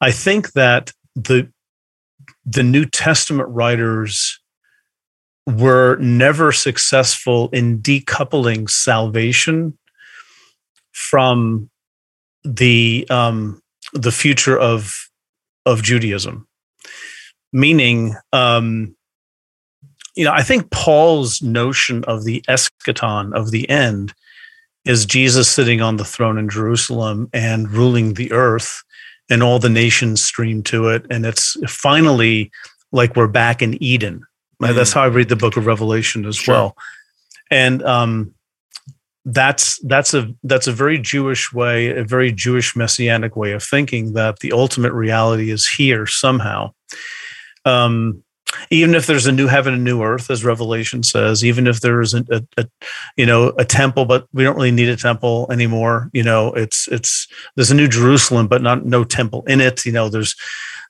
[0.01, 1.51] I think that the
[2.45, 4.39] the New Testament writers
[5.45, 9.77] were never successful in decoupling salvation
[10.91, 11.69] from
[12.43, 13.61] the um,
[13.93, 14.93] the future of
[15.65, 16.47] of Judaism.
[17.53, 18.95] Meaning, um,
[20.15, 24.13] you know, I think Paul's notion of the eschaton of the end
[24.87, 28.83] is Jesus sitting on the throne in Jerusalem and ruling the earth,
[29.29, 32.51] and all the nations stream to it, and it's finally
[32.91, 34.25] like we're back in Eden
[34.61, 34.75] Mm.
[34.75, 36.53] That's how I read the book of Revelation as sure.
[36.53, 36.77] well.
[37.51, 38.33] And um,
[39.25, 44.13] that's that's a that's a very Jewish way, a very Jewish messianic way of thinking
[44.13, 46.73] that the ultimate reality is here somehow.
[47.65, 48.23] Um,
[48.69, 52.13] even if there's a new heaven and new earth, as Revelation says, even if there's
[52.13, 52.67] a, a, a,
[53.15, 56.09] you know a temple, but we don't really need a temple anymore.
[56.13, 59.85] You know, it's it's there's a new Jerusalem, but not no temple in it.
[59.85, 60.35] You know, there's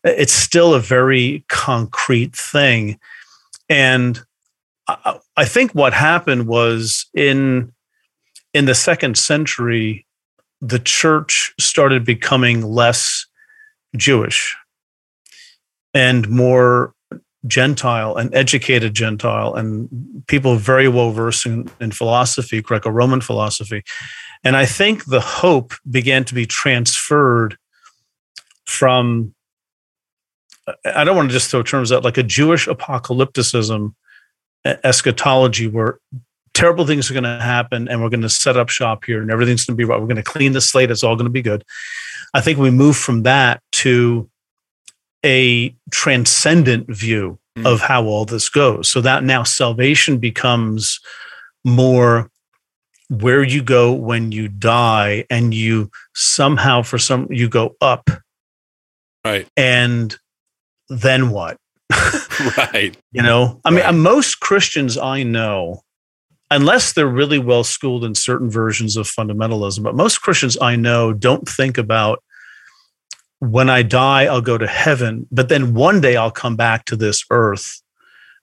[0.04, 3.00] it's still a very concrete thing
[3.70, 4.22] and
[4.88, 7.74] I, I think what happened was in
[8.54, 10.06] in the second century,
[10.62, 13.26] the church started becoming less
[13.96, 14.56] Jewish
[15.94, 16.94] and more
[17.48, 23.84] Gentile and educated Gentile and people very well versed in, in philosophy, Greco Roman philosophy.
[24.44, 27.58] And I think the hope began to be transferred
[28.66, 29.34] from
[30.86, 33.94] I don't want to just throw terms out like a Jewish apocalypticism
[34.66, 36.00] eschatology where
[36.54, 39.32] terrible things are going to happen and we're going to set up shop here and
[39.32, 40.00] everything's going to be right.
[40.00, 40.92] We're going to clean the slate.
[40.92, 41.64] It's all going to be good.
[42.34, 44.30] I think we move from that to
[45.26, 47.66] a transcendent view mm.
[47.66, 48.90] of how all this goes.
[48.90, 51.00] So that now salvation becomes
[51.64, 52.30] more
[53.10, 58.10] where you go when you die and you somehow for some you go up
[59.24, 60.18] right and
[60.90, 61.58] then what?
[62.58, 62.96] right.
[63.12, 63.94] You know, I right.
[63.94, 65.82] mean, most Christians I know,
[66.52, 71.14] unless they're really well schooled in certain versions of fundamentalism, but most Christians I know
[71.14, 72.24] don't think about
[73.40, 76.96] when I die, I'll go to heaven, but then one day I'll come back to
[76.96, 77.82] this earth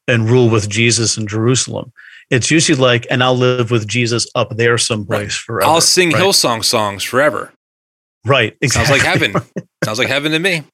[0.07, 1.93] and rule with Jesus in Jerusalem.
[2.31, 5.33] It's usually like, and I'll live with Jesus up there someplace right.
[5.33, 5.71] forever.
[5.71, 6.23] I'll sing right?
[6.23, 7.53] Hillsong songs forever.
[8.25, 8.57] Right.
[8.61, 8.99] Exactly.
[8.99, 9.67] Sounds like heaven.
[9.85, 10.65] Sounds like heaven to me.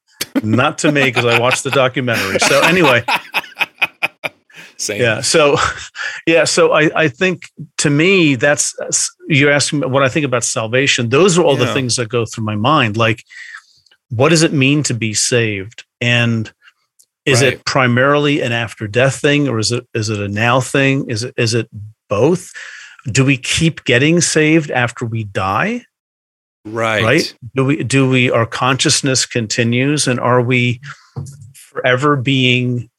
[0.42, 2.38] Not to me because I watched the documentary.
[2.38, 3.04] So anyway.
[4.76, 5.00] Same.
[5.00, 5.20] Yeah.
[5.20, 5.56] So,
[6.26, 6.44] yeah.
[6.44, 7.48] So I, I think
[7.78, 8.74] to me, that's
[9.28, 11.10] you're asking what I think about salvation.
[11.10, 11.66] Those are all yeah.
[11.66, 12.96] the things that go through my mind.
[12.96, 13.24] Like,
[14.11, 15.84] what does it mean to be saved?
[16.00, 16.52] And
[17.24, 17.54] is right.
[17.54, 21.08] it primarily an after death thing, or is it is it a now thing?
[21.08, 21.68] Is it is it
[22.08, 22.52] both?
[23.06, 25.84] Do we keep getting saved after we die?
[26.64, 27.02] Right.
[27.02, 27.34] Right.
[27.54, 30.80] Do we, do we, our consciousness continues and are we
[31.54, 32.90] forever being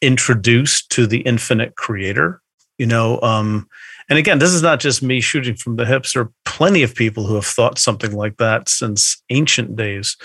[0.00, 2.40] introduced to the infinite creator?
[2.78, 3.68] You know, um,
[4.12, 6.12] and again, this is not just me shooting from the hips.
[6.12, 10.18] There are plenty of people who have thought something like that since ancient days.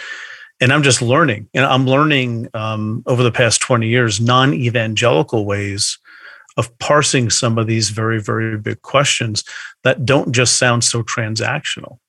[0.60, 1.48] And I'm just learning.
[1.54, 6.00] And I'm learning um, over the past 20 years non evangelical ways
[6.58, 9.46] of parsing some of these very, very big questions
[9.86, 12.00] that don't just sound so transactional.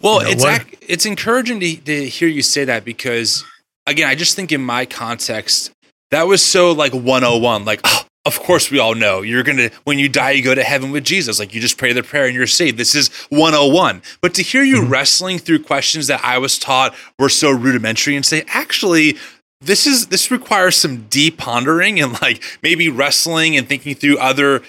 [0.00, 3.44] Well, you know, it's ac- it's encouraging to, to hear you say that because
[3.86, 5.70] again, I just think in my context,
[6.10, 7.64] that was so like 101.
[7.64, 10.54] Like, oh, of course, we all know you're going to, when you die, you go
[10.54, 11.40] to heaven with Jesus.
[11.40, 12.78] Like, you just pray the prayer and you're saved.
[12.78, 14.02] This is 101.
[14.20, 14.92] But to hear you mm-hmm.
[14.92, 19.16] wrestling through questions that I was taught were so rudimentary and say, actually,
[19.60, 24.62] this is this requires some deep pondering and like maybe wrestling and thinking through other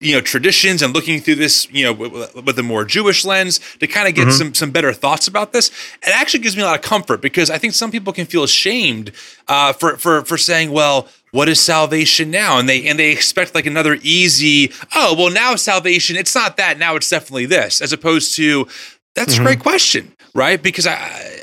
[0.00, 3.60] you know traditions and looking through this you know with, with a more Jewish lens
[3.78, 4.36] to kind of get mm-hmm.
[4.36, 5.68] some some better thoughts about this.
[6.02, 8.42] It actually gives me a lot of comfort because I think some people can feel
[8.42, 9.12] ashamed
[9.46, 12.58] uh, for for for saying, well, what is salvation now?
[12.58, 16.78] And they and they expect like another easy, oh well, now salvation it's not that
[16.78, 18.66] now it's definitely this, as opposed to
[19.14, 19.42] that's mm-hmm.
[19.42, 20.62] a great question, right?
[20.62, 20.96] Because I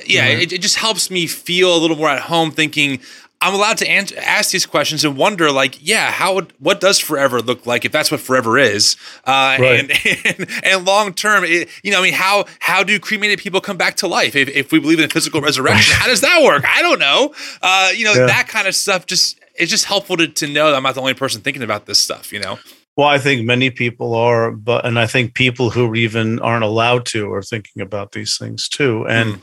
[0.06, 0.42] yeah, mm-hmm.
[0.42, 3.00] it, it just helps me feel a little more at home thinking
[3.40, 7.40] I'm allowed to answer, ask these questions and wonder, like, yeah, how what does forever
[7.40, 9.80] look like if that's what forever is, uh, right.
[9.80, 9.92] and,
[10.40, 13.96] and, and long term, you know, I mean, how how do cremated people come back
[13.98, 15.96] to life if, if we believe in physical resurrection?
[15.98, 16.64] How does that work?
[16.68, 17.34] I don't know.
[17.62, 18.26] Uh, you know, yeah.
[18.26, 21.02] that kind of stuff just it's just helpful to to know that I'm not the
[21.02, 22.32] only person thinking about this stuff.
[22.32, 22.60] You know.
[22.96, 27.06] Well, I think many people are, but and I think people who even aren't allowed
[27.08, 29.36] to are thinking about these things too, and.
[29.36, 29.42] Mm.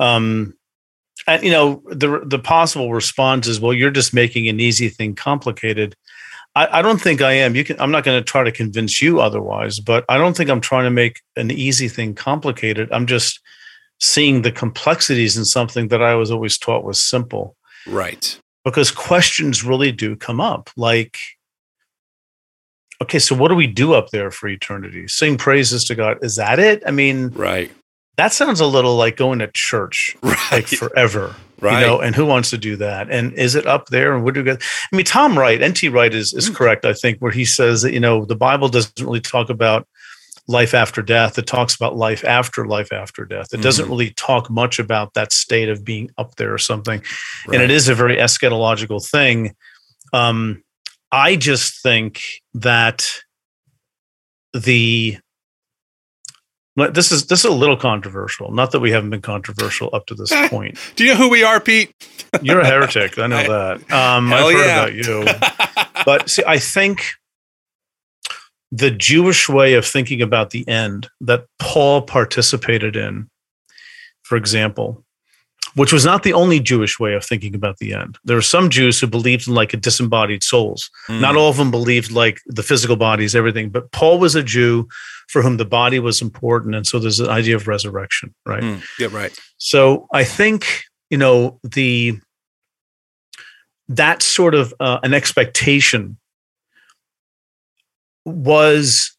[0.00, 0.54] Um,
[1.26, 5.14] and you know the the possible response is well you're just making an easy thing
[5.14, 5.94] complicated
[6.54, 9.00] I, I don't think i am you can i'm not going to try to convince
[9.00, 13.06] you otherwise but i don't think i'm trying to make an easy thing complicated i'm
[13.06, 13.40] just
[14.00, 19.64] seeing the complexities in something that i was always taught was simple right because questions
[19.64, 21.18] really do come up like
[23.00, 26.36] okay so what do we do up there for eternity sing praises to god is
[26.36, 27.70] that it i mean right
[28.16, 30.52] that sounds a little like going to church right.
[30.52, 31.34] like forever.
[31.60, 31.80] Right.
[31.80, 33.10] You know, and who wants to do that?
[33.10, 34.14] And is it up there?
[34.14, 34.62] And what do you get?
[34.92, 35.88] I mean, Tom Wright, N.T.
[35.90, 36.54] Wright is, is mm.
[36.56, 39.86] correct, I think, where he says that, you know, the Bible doesn't really talk about
[40.48, 41.38] life after death.
[41.38, 43.52] It talks about life after life after death.
[43.52, 47.00] It mm doesn't really talk much about that state of being up there or something.
[47.46, 47.54] Right.
[47.54, 49.54] And it is a very eschatological thing.
[50.12, 50.62] Um,
[51.12, 52.20] I just think
[52.54, 53.08] that
[54.52, 55.18] the
[56.76, 58.50] this is this is a little controversial.
[58.50, 60.78] Not that we haven't been controversial up to this point.
[60.96, 61.94] Do you know who we are, Pete?
[62.40, 63.18] You're a heretic.
[63.18, 63.92] I know that.
[63.92, 64.82] Um, I've heard yeah.
[64.82, 66.04] about you.
[66.04, 67.14] But see, I think
[68.72, 73.28] the Jewish way of thinking about the end that Paul participated in,
[74.22, 75.04] for example,
[75.74, 78.18] which was not the only Jewish way of thinking about the end.
[78.24, 80.90] There were some Jews who believed in like a disembodied souls.
[81.08, 81.20] Mm.
[81.20, 83.68] Not all of them believed like the physical bodies, everything.
[83.68, 84.88] But Paul was a Jew
[85.28, 88.62] for whom the body was important, and so there's an idea of resurrection, right?
[88.62, 88.82] Mm.
[88.98, 89.38] Yeah, right.
[89.58, 92.18] So I think you know the
[93.88, 96.16] that sort of uh, an expectation
[98.24, 99.16] was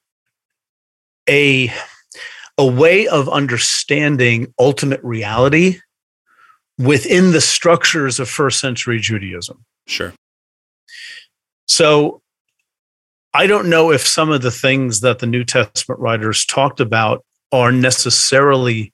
[1.30, 1.72] a
[2.58, 5.80] a way of understanding ultimate reality
[6.78, 9.66] within the structures of first century Judaism.
[9.88, 10.14] Sure.
[11.68, 12.22] So
[13.34, 17.26] I don't know if some of the things that the New Testament writers talked about
[17.52, 18.92] are necessarily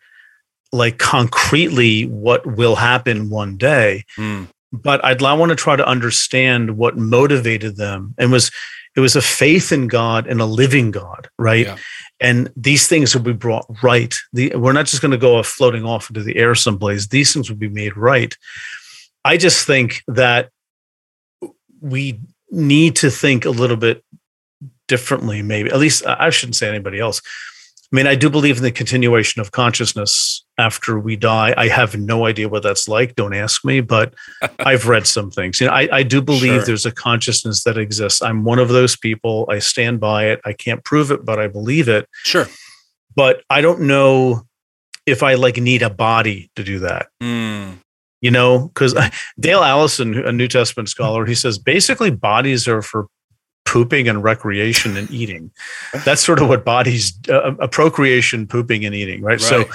[0.71, 4.03] like concretely what will happen one day.
[4.17, 4.47] Mm.
[4.71, 8.51] But I'd I want to try to understand what motivated them and was
[8.95, 11.65] it was a faith in God and a living God, right?
[11.65, 11.77] Yeah
[12.19, 14.13] and these things will be brought right.
[14.33, 17.07] The, we're not just going to go floating off into the air someplace.
[17.07, 18.35] These things will be made right.
[19.23, 20.49] I just think that
[21.81, 22.19] we
[22.51, 24.03] need to think a little bit
[24.87, 25.69] differently, maybe.
[25.69, 27.21] At least I shouldn't say anybody else.
[27.91, 31.53] I mean, I do believe in the continuation of consciousness after we die.
[31.55, 33.15] I have no idea what that's like.
[33.15, 34.13] Don't ask me, but
[34.59, 35.59] I've read some things.
[35.59, 36.65] You know, I, I do believe sure.
[36.65, 38.21] there's a consciousness that exists.
[38.21, 39.47] I'm one of those people.
[39.49, 40.41] I stand by it.
[40.45, 42.07] I can't prove it, but I believe it.
[42.23, 42.47] Sure.
[43.15, 44.43] But I don't know
[45.05, 47.07] if I like need a body to do that.
[47.23, 47.79] Mm.
[48.21, 48.93] You know, because
[49.39, 53.07] Dale Allison, a New Testament scholar, he says basically bodies are for
[53.65, 55.51] pooping and recreation and eating.
[56.05, 59.33] That's sort of what bodies, uh, a procreation, pooping and eating, right?
[59.33, 59.41] right?
[59.41, 59.65] So,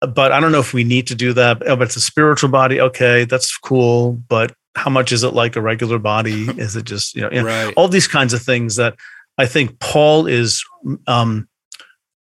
[0.00, 1.62] but I don't know if we need to do that.
[1.66, 2.80] Oh, but it's a spiritual body.
[2.80, 4.12] Okay, that's cool.
[4.28, 6.44] But how much is it like a regular body?
[6.58, 7.74] Is it just, you know, right.
[7.76, 8.94] all these kinds of things that
[9.36, 10.64] I think Paul is
[11.06, 11.48] um,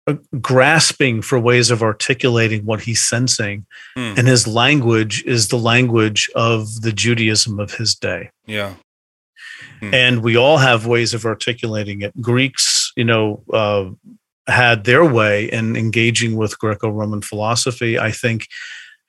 [0.07, 3.67] uh, grasping for ways of articulating what he's sensing.
[3.95, 4.17] Mm.
[4.17, 8.31] And his language is the language of the Judaism of his day.
[8.47, 8.73] Yeah.
[9.79, 9.93] Hmm.
[9.93, 12.19] And we all have ways of articulating it.
[12.21, 13.89] Greeks, you know, uh,
[14.49, 17.99] had their way in engaging with Greco Roman philosophy.
[17.99, 18.47] I think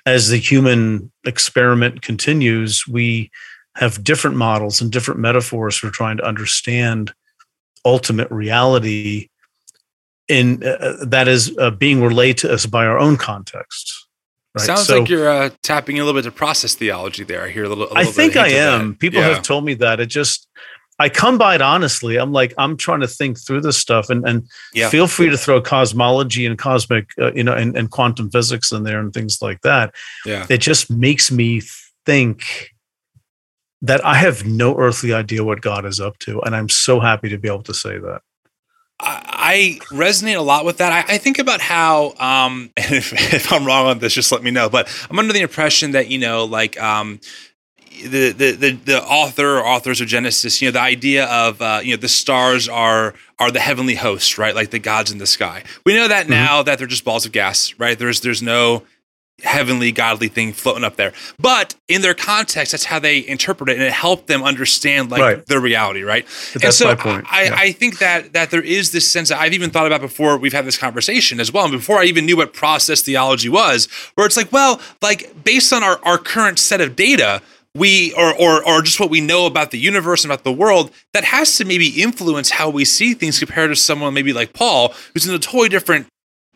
[0.06, 3.30] as the human experiment continues, we
[3.76, 7.12] have different models and different metaphors for trying to understand
[7.84, 9.28] ultimate reality
[10.28, 14.06] in uh, uh that is uh, being relayed to us by our own context
[14.54, 14.66] Right?
[14.66, 17.44] Sounds So- like you're uh, tapping a little bit to process theology there.
[17.44, 17.86] I hear a little.
[17.88, 18.88] a I little think bit I hint of am.
[18.90, 18.98] that.
[18.98, 19.28] People Yeah.
[19.34, 20.00] have told me that.
[20.00, 20.48] It just,
[21.00, 22.18] I come by it honestly.
[22.18, 24.90] I'm like, I'm trying to think through this stuff, and and Yeah.
[24.90, 28.84] feel free to throw cosmology and cosmic, uh, you know, and, and quantum physics in
[28.84, 29.94] there and things like that.
[30.26, 30.46] Yeah.
[30.50, 31.62] It just makes me
[32.04, 32.70] think
[33.82, 37.30] that I have no earthly idea what God is up to, and I'm so happy
[37.30, 38.20] to be able to say that.
[39.02, 40.92] I resonate a lot with that.
[40.92, 44.42] I, I think about how, um, and if, if I'm wrong on this, just let
[44.42, 44.68] me know.
[44.68, 47.18] But I'm under the impression that you know, like, um,
[48.02, 51.80] the, the the the author or authors of Genesis, you know, the idea of uh,
[51.82, 54.54] you know the stars are are the heavenly hosts, right?
[54.54, 55.64] Like the gods in the sky.
[55.84, 57.98] We know that now that they're just balls of gas, right?
[57.98, 58.82] There's there's no
[59.42, 63.72] heavenly godly thing floating up there but in their context that's how they interpret it
[63.72, 65.46] and it helped them understand like Right.
[65.46, 67.26] the reality right But my point.
[67.30, 67.54] I, Yeah.
[67.56, 70.52] I think that that there is this sense that I've even thought about before we've
[70.52, 74.26] had this conversation as well, and before I even knew what process theology was, where
[74.26, 77.40] it's like, well, like based on our, our current set of data,
[77.74, 80.90] we or, or or just what we know about the universe and about the world,
[81.12, 84.92] that has to maybe influence how we see things compared to someone maybe like Paul,
[85.14, 86.06] who's in a totally different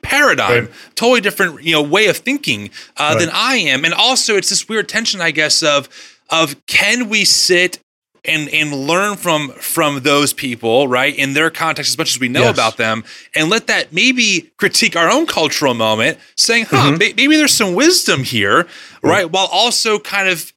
[0.02, 0.74] paradigm, Right.
[0.96, 3.20] totally different, you know, way of thinking uh, Right.
[3.20, 3.84] than I am.
[3.84, 5.88] And also it's this weird tension, I guess, of
[6.30, 7.78] of can we sit
[8.24, 12.28] and and learn from from those people, right, in their context as much as we
[12.28, 12.54] know Yes.
[12.54, 13.04] about them,
[13.36, 16.98] and let that maybe critique our own cultural moment, saying, huh, Mm-hmm.
[16.98, 18.66] may- maybe there's some wisdom here,
[19.02, 20.52] right, while also kind of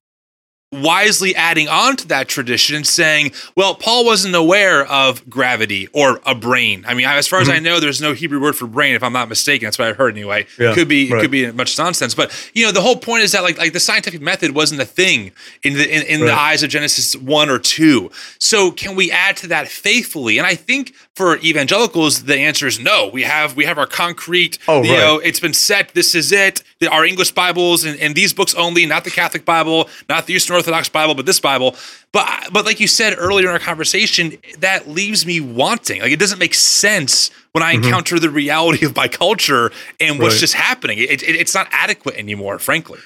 [0.71, 6.35] wisely adding on to that tradition saying, well, Paul wasn't aware of gravity or a
[6.35, 6.83] brain.
[6.85, 9.13] I mean, as far as I know, there's no Hebrew word for brain, if I'm
[9.13, 9.65] not mistaken.
[9.65, 10.43] That's what I've heard anyway.
[10.43, 10.61] Mm-hmm.
[10.61, 11.21] Yeah, could be, it right.
[11.21, 12.13] could be much nonsense.
[12.13, 14.85] But you know, the whole point is that like like the scientific method wasn't a
[14.85, 15.31] thing
[15.63, 18.11] in the in, in the eyes of Genesis one or two.
[18.39, 20.37] So can we add to that faithfully?
[20.37, 23.09] And I think for evangelicals, the answer is no.
[23.11, 24.99] We have we have our concrete, Oh, you right.
[24.99, 25.93] know, it's been set.
[25.95, 26.63] This is it.
[26.79, 30.33] The- Our English Bibles and, and these books only, not the Catholic Bible, not the
[30.35, 31.75] Eastern Orthodox Bible, but this Bible.
[32.13, 36.01] But but like you said earlier in our conversation, that leaves me wanting.
[36.01, 37.85] Like it doesn't make sense when I mm-hmm.
[37.85, 40.41] encounter the reality of my culture and what's Right.
[40.41, 40.99] just happening.
[40.99, 42.99] It, it, it's not adequate anymore, frankly.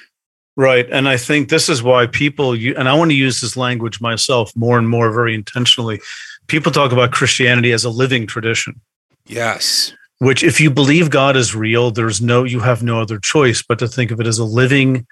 [0.58, 0.86] Right.
[0.92, 4.52] And I think this is why people, and I want to use this language myself
[4.54, 6.02] more and more very intentionally.
[6.52, 8.82] People talk about Christianity as a living tradition,
[9.26, 9.94] Yes.
[10.20, 13.80] which, if you believe God is real, there's no, you have no other choice but
[13.80, 15.08] to think of it as a living.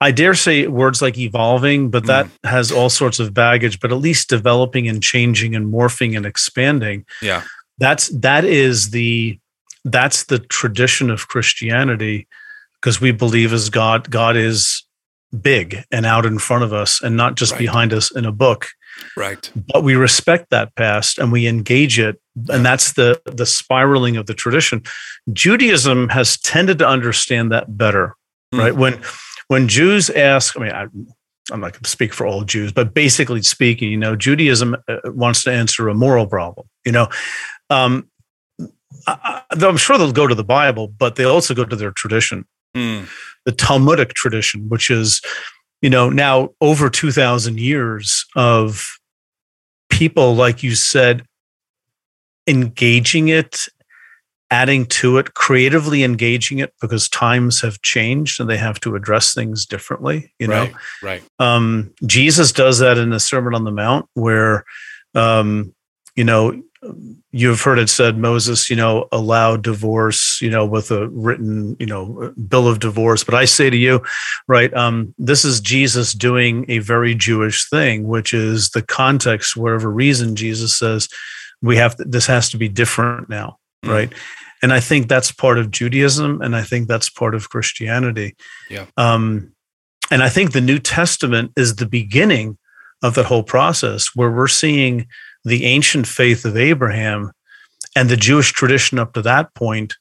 [0.00, 2.48] I dare say words like evolving, but that mm.
[2.48, 7.04] has all sorts of baggage, but at least developing and changing and morphing and expanding.
[7.20, 7.42] Yeah.
[7.76, 9.38] That's, that is the,
[9.84, 12.26] that's the tradition of Christianity
[12.80, 14.84] because we believe as God, God is
[15.38, 17.58] big and out in front of us and not just Right.
[17.58, 18.68] behind us in a book
[19.16, 19.50] Right.
[19.72, 24.26] but we respect that past and we engage it and that's the the spiraling of
[24.26, 24.82] the tradition
[25.32, 28.14] judaism has tended to understand that better
[28.52, 28.60] Hmm.
[28.60, 29.02] right when
[29.48, 30.82] when jews ask i mean I,
[31.52, 34.96] i'm not going to speak for all jews but basically speaking you know judaism uh,
[35.04, 37.08] wants to answer a moral problem you know
[37.68, 38.08] um
[39.06, 42.46] I, i'm sure they'll go to the bible but they also go to their tradition
[42.76, 43.08] Mm.
[43.46, 45.22] the Talmudic tradition, which is,
[45.80, 48.98] you know, now over 2,000 years of
[49.90, 51.24] people, like you said,
[52.46, 53.66] engaging it,
[54.50, 59.34] adding to it, creatively engaging it because times have changed and they have to address
[59.34, 60.62] things differently, you know.
[60.62, 60.74] right.
[61.02, 61.22] Right.
[61.38, 64.64] Um, Jesus does that in the Sermon on the Mount, where,
[65.14, 65.74] um,
[66.16, 66.62] you know,
[67.32, 71.86] you've heard it said Moses, you know, allowed divorce, you know, with a written, you
[71.86, 73.24] know, bill of divorce.
[73.24, 74.02] But I say to you,
[74.46, 79.90] right, um, this is Jesus doing a very Jewish thing, which is the context, whatever
[79.90, 81.08] reason Jesus says
[81.62, 83.90] we have to, this has to be different now, Mm.
[83.90, 84.12] right?
[84.62, 88.36] And I think that's part of Judaism, and I think that's part of Christianity.
[88.68, 88.86] Yeah.
[88.96, 89.52] Um,
[90.10, 92.58] and I think the New Testament is the beginning
[93.02, 95.06] of that whole process where we're seeing
[95.44, 97.32] the ancient faith of Abraham
[97.96, 99.94] and the Jewish tradition up to that point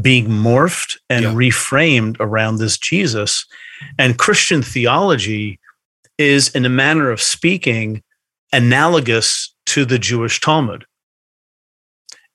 [0.00, 1.32] being morphed and Yeah.
[1.32, 3.44] reframed around this Jesus.
[3.98, 5.58] And Christian theology
[6.18, 8.02] is, in a manner of speaking,
[8.52, 10.84] analogous to the Jewish Talmud.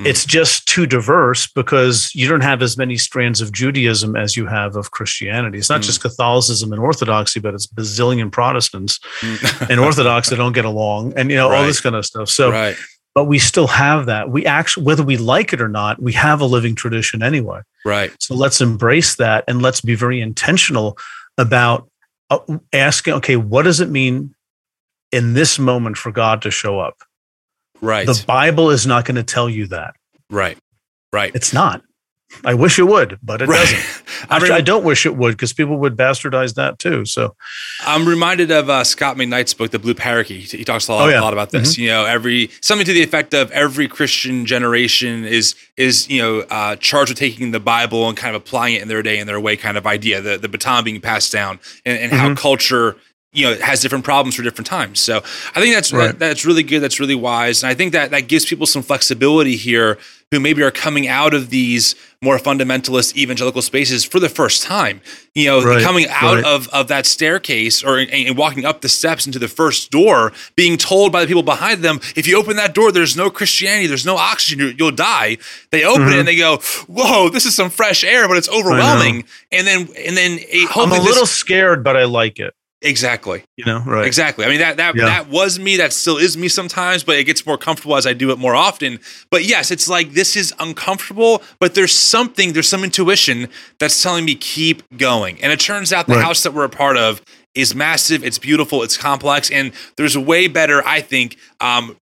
[0.02, 0.06] Mm.
[0.06, 4.46] It's just too diverse because you don't have as many strands of Judaism as you
[4.46, 5.58] have of Christianity.
[5.58, 5.86] It's not Mm.
[5.86, 9.70] just Catholicism and Orthodoxy, but it's bazillion Protestants Mm.
[9.72, 12.30] and Orthodox that don't get along, and you know all this kind of stuff.
[12.30, 12.76] So, right.
[13.16, 14.30] but we still have that.
[14.30, 17.62] We actually, whether we like it or not, we have a living tradition anyway.
[17.84, 18.12] Right.
[18.20, 20.96] So let's embrace that and let's be very intentional
[21.40, 21.90] about
[22.30, 22.40] uh,
[22.74, 23.14] asking.
[23.16, 24.36] Okay, what does it mean
[25.12, 26.98] in this moment for God to show up?
[27.82, 28.06] Right.
[28.08, 29.96] The Bible is not going to tell you that.
[30.30, 30.58] right.
[31.14, 31.34] Right.
[31.34, 31.82] It's not.
[32.44, 33.60] I wish it would, but it Right.
[33.60, 34.04] doesn't.
[34.30, 37.06] I Actually, rem- I don't wish it would because people would bastardize that too.
[37.06, 37.38] So
[37.86, 40.52] I'm reminded of uh, Scot McKnight's book, The Blue Parakeet.
[40.52, 41.22] He, talks a lot, Oh, yeah.
[41.22, 41.78] a lot about this.
[41.78, 46.40] You know, every something to the effect of every Christian generation is is you know
[46.50, 49.26] uh, charged with taking the Bible and kind of applying it in their day in
[49.28, 50.20] their way, kind of idea.
[50.20, 52.98] The the baton being passed down, and, and how culture
[53.38, 55.00] you know it has different problems for different times.
[55.00, 55.18] So
[55.56, 56.08] I think that's Right.
[56.08, 56.80] that, that's really good.
[56.82, 59.98] That's really wise, and I think that that gives people some flexibility here
[60.32, 65.00] who maybe are coming out of these more fundamentalist evangelical spaces for the first time.
[65.36, 66.44] You know, Right, coming out right.
[66.44, 70.34] of of that staircase or and, and walking up the steps into the first door,
[70.56, 73.88] being told by the people behind them, if you open that door, there's no Christianity,
[73.88, 75.38] there's no oxygen, you- you'll die.
[75.72, 76.12] They open Mm-hmm.
[76.14, 76.58] it and they go,
[76.88, 79.24] "Whoa, this is some fresh air," but it's overwhelming.
[79.52, 82.54] And then and then it, I'm a hopefully this- little scared, but I like it.
[82.82, 83.44] Exactly.
[83.58, 84.06] You know, right?
[84.06, 84.46] Exactly.
[84.46, 85.06] I mean that that Yeah.
[85.06, 85.78] that was me.
[85.78, 88.56] That still is me sometimes, but it gets more comfortable as I do it more
[88.56, 89.00] often.
[89.32, 93.50] But yes, it's like this is uncomfortable, but there's something, there's some intuition
[93.80, 95.42] that's telling me keep going.
[95.42, 96.24] And it turns out the Right.
[96.24, 97.22] house that we're a part of
[97.56, 98.24] is massive.
[98.24, 98.84] It's beautiful.
[98.84, 101.38] It's complex, and there's way better, I think.
[101.60, 101.96] Um,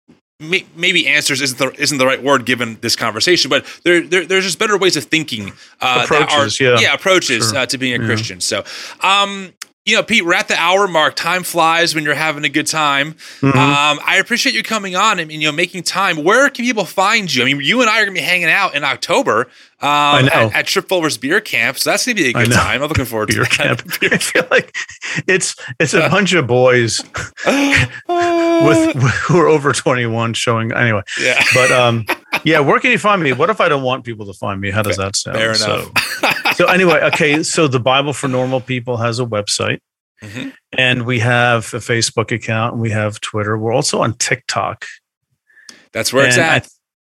[0.75, 4.43] Maybe answers isn't the isn't the right word given this conversation, but there, there there's
[4.43, 5.53] just better ways of thinking.
[5.79, 6.79] Uh, that Approaches, are, yeah.
[6.81, 7.59] yeah, approaches Sure.
[7.59, 8.41] uh, to being a Christian.
[8.41, 8.65] So,
[8.99, 9.53] um,
[9.85, 11.15] you know, Pete, we're at the hour mark.
[11.15, 13.13] Time flies when you're having a good time.
[13.41, 13.47] Mm-hmm.
[13.47, 16.23] Um, I appreciate you coming on and, you know making time.
[16.23, 17.41] Where can people find you?
[17.41, 19.49] I mean, you and I are gonna be hanging out in October
[19.81, 22.81] um, at, at Tripp Fuller's Beer Camp, so that's gonna be a good time.
[22.81, 23.79] I'm looking forward Beer to that.
[23.79, 23.81] camp.
[24.13, 24.73] I feel like
[25.27, 27.01] it's it's a bunch of boys
[27.45, 31.01] with who are over 21 showing anyway.
[31.19, 32.05] yeah, But um,
[32.43, 33.33] yeah, where can you find me?
[33.33, 34.71] What if I don't want people to find me?
[34.71, 35.37] How does that sound?
[35.37, 36.55] fair So- enough.
[36.55, 37.43] so anyway, okay.
[37.43, 39.79] So the Bible for Normal People has a website,
[40.21, 40.53] Mhm.
[40.77, 43.57] and we have a Facebook account, and we have Twitter.
[43.57, 44.85] We're also on TikTok.
[45.91, 46.61] That's where it's And I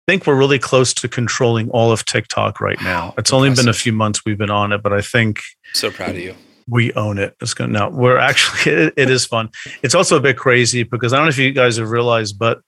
[0.06, 3.14] think we're really close to controlling all of TikTok right now.
[3.16, 5.40] It's only been a few months we've been on it, but I think
[5.72, 6.34] so proud of you.
[6.68, 7.34] we own it.
[7.40, 7.88] It's going now.
[7.88, 9.48] We're actually it, it is fun.
[9.82, 12.60] It's also a bit crazy because I don't know if you guys have realized, but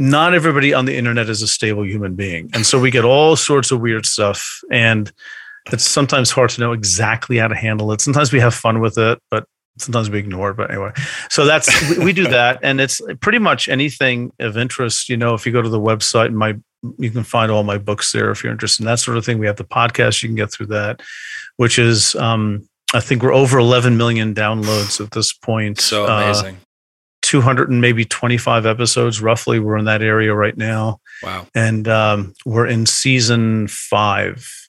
[0.00, 3.36] not everybody on the internet is a stable human being, and so we get all
[3.36, 5.12] sorts of weird stuff, and
[5.72, 8.00] it's sometimes hard to know exactly how to handle it.
[8.00, 9.44] Sometimes we have fun with it, but
[9.78, 10.56] sometimes we ignore it.
[10.56, 10.90] But anyway,
[11.28, 15.08] so that's we, we do that, and it's pretty much anything of interest.
[15.08, 16.56] You know, if you go to the website, my
[16.98, 19.38] you can find all my books there if you're interested in that sort of thing.
[19.38, 21.02] We have the podcast; you can get through that,
[21.56, 22.14] which is.
[22.16, 25.80] um I think we're over 11 million downloads at this point.
[25.80, 26.56] So Uh, amazing.
[27.30, 29.60] 200 and maybe 25 episodes, roughly.
[29.60, 31.00] We're in that area right now.
[31.22, 31.46] wow.
[31.54, 34.59] And um, we're in season five,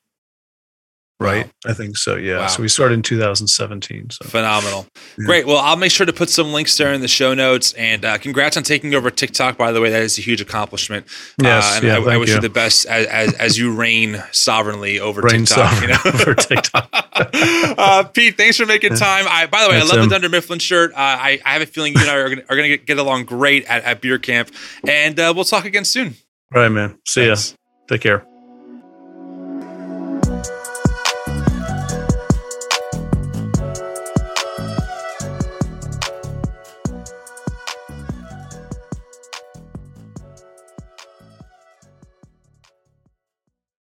[1.21, 1.45] right?
[1.45, 1.71] Wow.
[1.71, 2.15] I think so.
[2.15, 2.39] Yeah.
[2.39, 2.47] Wow.
[2.47, 4.09] So we started in 2017.
[4.09, 4.87] So Phenomenal.
[5.17, 5.25] Yeah.
[5.25, 5.45] Great.
[5.47, 7.73] Well, I'll make sure to put some links there in the show notes.
[7.73, 9.89] And uh, congrats on taking over TikTok, by the way.
[9.91, 11.05] That is a huge accomplishment.
[11.41, 12.35] Yes, Uh, and yeah, I, I wish you.
[12.35, 12.41] you.
[12.41, 15.81] the best as, as, as you reign sovereignly over Reign TikTok.
[15.81, 15.97] you know?
[16.05, 16.89] over TikTok.
[17.13, 19.25] uh, Pete, thanks for making time.
[19.29, 20.09] I, by the way, That's I love him.
[20.09, 20.91] the Dunder Mifflin shirt.
[20.93, 23.25] Uh, I, I have a feeling you and I are going are to get, along
[23.25, 24.49] great at, at beer camp.
[24.87, 26.15] And uh, we'll talk again soon.
[26.53, 26.97] All right, man.
[27.07, 27.35] See ya.
[27.87, 28.25] Take care.